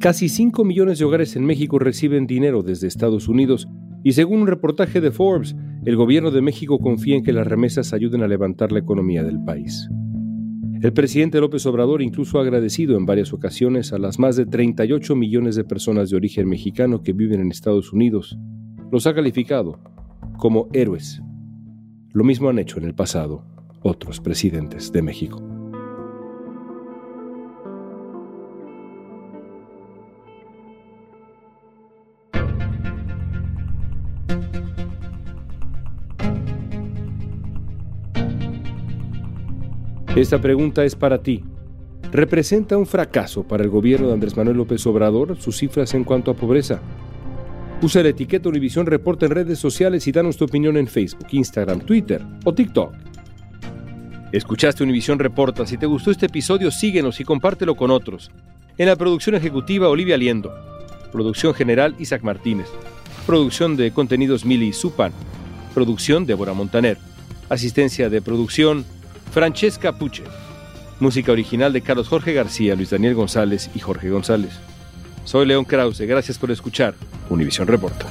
Casi 0.00 0.30
5 0.30 0.64
millones 0.64 0.98
de 0.98 1.04
hogares 1.04 1.36
en 1.36 1.44
México 1.44 1.78
reciben 1.78 2.26
dinero 2.26 2.62
desde 2.62 2.88
Estados 2.88 3.28
Unidos, 3.28 3.68
y 4.02 4.12
según 4.12 4.40
un 4.40 4.46
reportaje 4.46 5.02
de 5.02 5.10
Forbes, 5.10 5.54
el 5.84 5.96
gobierno 5.96 6.30
de 6.30 6.40
México 6.40 6.78
confía 6.78 7.16
en 7.16 7.22
que 7.22 7.34
las 7.34 7.46
remesas 7.46 7.92
ayuden 7.92 8.22
a 8.22 8.28
levantar 8.28 8.72
la 8.72 8.78
economía 8.78 9.22
del 9.22 9.44
país. 9.44 9.90
El 10.80 10.94
presidente 10.94 11.40
López 11.40 11.66
Obrador 11.66 12.00
incluso 12.00 12.38
ha 12.38 12.42
agradecido 12.42 12.96
en 12.96 13.04
varias 13.04 13.34
ocasiones 13.34 13.92
a 13.92 13.98
las 13.98 14.18
más 14.18 14.36
de 14.36 14.46
38 14.46 15.14
millones 15.14 15.56
de 15.56 15.64
personas 15.64 16.08
de 16.08 16.16
origen 16.16 16.48
mexicano 16.48 17.02
que 17.02 17.12
viven 17.12 17.40
en 17.40 17.50
Estados 17.50 17.92
Unidos. 17.92 18.38
Los 18.90 19.06
ha 19.06 19.14
calificado 19.14 19.78
como 20.36 20.68
héroes. 20.72 21.22
Lo 22.12 22.24
mismo 22.24 22.48
han 22.48 22.58
hecho 22.58 22.78
en 22.78 22.84
el 22.84 22.94
pasado 22.94 23.44
otros 23.82 24.20
presidentes 24.20 24.90
de 24.90 25.02
México. 25.02 25.40
Esta 40.16 40.40
pregunta 40.40 40.84
es 40.84 40.96
para 40.96 41.22
ti. 41.22 41.44
¿Representa 42.10 42.76
un 42.76 42.86
fracaso 42.86 43.44
para 43.44 43.62
el 43.62 43.70
gobierno 43.70 44.08
de 44.08 44.14
Andrés 44.14 44.36
Manuel 44.36 44.56
López 44.56 44.84
Obrador 44.88 45.36
sus 45.36 45.56
cifras 45.56 45.94
en 45.94 46.02
cuanto 46.02 46.32
a 46.32 46.34
pobreza? 46.34 46.80
Usa 47.82 48.02
la 48.02 48.10
etiqueta 48.10 48.50
Univisión 48.50 48.84
Reporta 48.84 49.24
en 49.24 49.32
redes 49.32 49.58
sociales 49.58 50.06
y 50.06 50.12
danos 50.12 50.36
tu 50.36 50.44
opinión 50.44 50.76
en 50.76 50.86
Facebook, 50.86 51.28
Instagram, 51.30 51.80
Twitter 51.80 52.22
o 52.44 52.52
TikTok. 52.52 52.92
Escuchaste 54.32 54.82
Univisión 54.82 55.18
Reporta. 55.18 55.64
Si 55.64 55.78
te 55.78 55.86
gustó 55.86 56.10
este 56.10 56.26
episodio, 56.26 56.70
síguenos 56.70 57.20
y 57.20 57.24
compártelo 57.24 57.76
con 57.76 57.90
otros. 57.90 58.30
En 58.76 58.86
la 58.86 58.96
producción 58.96 59.34
ejecutiva, 59.34 59.88
Olivia 59.88 60.18
Liendo. 60.18 60.52
Producción 61.10 61.54
general, 61.54 61.96
Isaac 61.98 62.22
Martínez. 62.22 62.68
Producción 63.26 63.76
de 63.78 63.92
contenidos, 63.92 64.44
Mili 64.44 64.74
Supan. 64.74 65.12
Producción, 65.72 66.26
Débora 66.26 66.52
Montaner. 66.52 66.98
Asistencia 67.48 68.10
de 68.10 68.20
producción, 68.20 68.84
Francesca 69.32 69.92
Puche. 69.92 70.24
Música 71.00 71.32
original 71.32 71.72
de 71.72 71.80
Carlos 71.80 72.08
Jorge 72.08 72.34
García, 72.34 72.76
Luis 72.76 72.90
Daniel 72.90 73.14
González 73.14 73.70
y 73.74 73.78
Jorge 73.80 74.10
González. 74.10 74.60
Soy 75.24 75.46
León 75.46 75.64
Krause, 75.64 76.00
gracias 76.00 76.38
por 76.38 76.50
escuchar 76.50 76.94
Univisión 77.28 77.68
Reporta. 77.68 78.06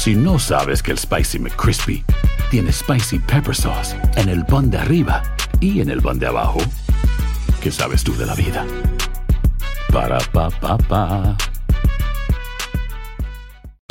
Si 0.00 0.14
no 0.14 0.38
sabes 0.38 0.82
que 0.82 0.92
el 0.92 0.98
Spicy 0.98 1.38
McCrispy 1.38 2.02
tiene 2.50 2.72
Spicy 2.72 3.18
Pepper 3.18 3.54
Sauce 3.54 3.94
en 4.16 4.30
el 4.30 4.46
pan 4.46 4.70
de 4.70 4.78
arriba 4.78 5.22
y 5.60 5.82
en 5.82 5.90
el 5.90 6.00
pan 6.00 6.18
de 6.18 6.26
abajo, 6.26 6.58
¿qué 7.62 7.70
sabes 7.70 8.02
tú 8.02 8.16
de 8.16 8.24
la 8.24 8.34
vida? 8.34 8.64
Para, 9.90 10.18
pa, 10.32 10.48
pa, 10.60 10.78
pa. 10.88 11.59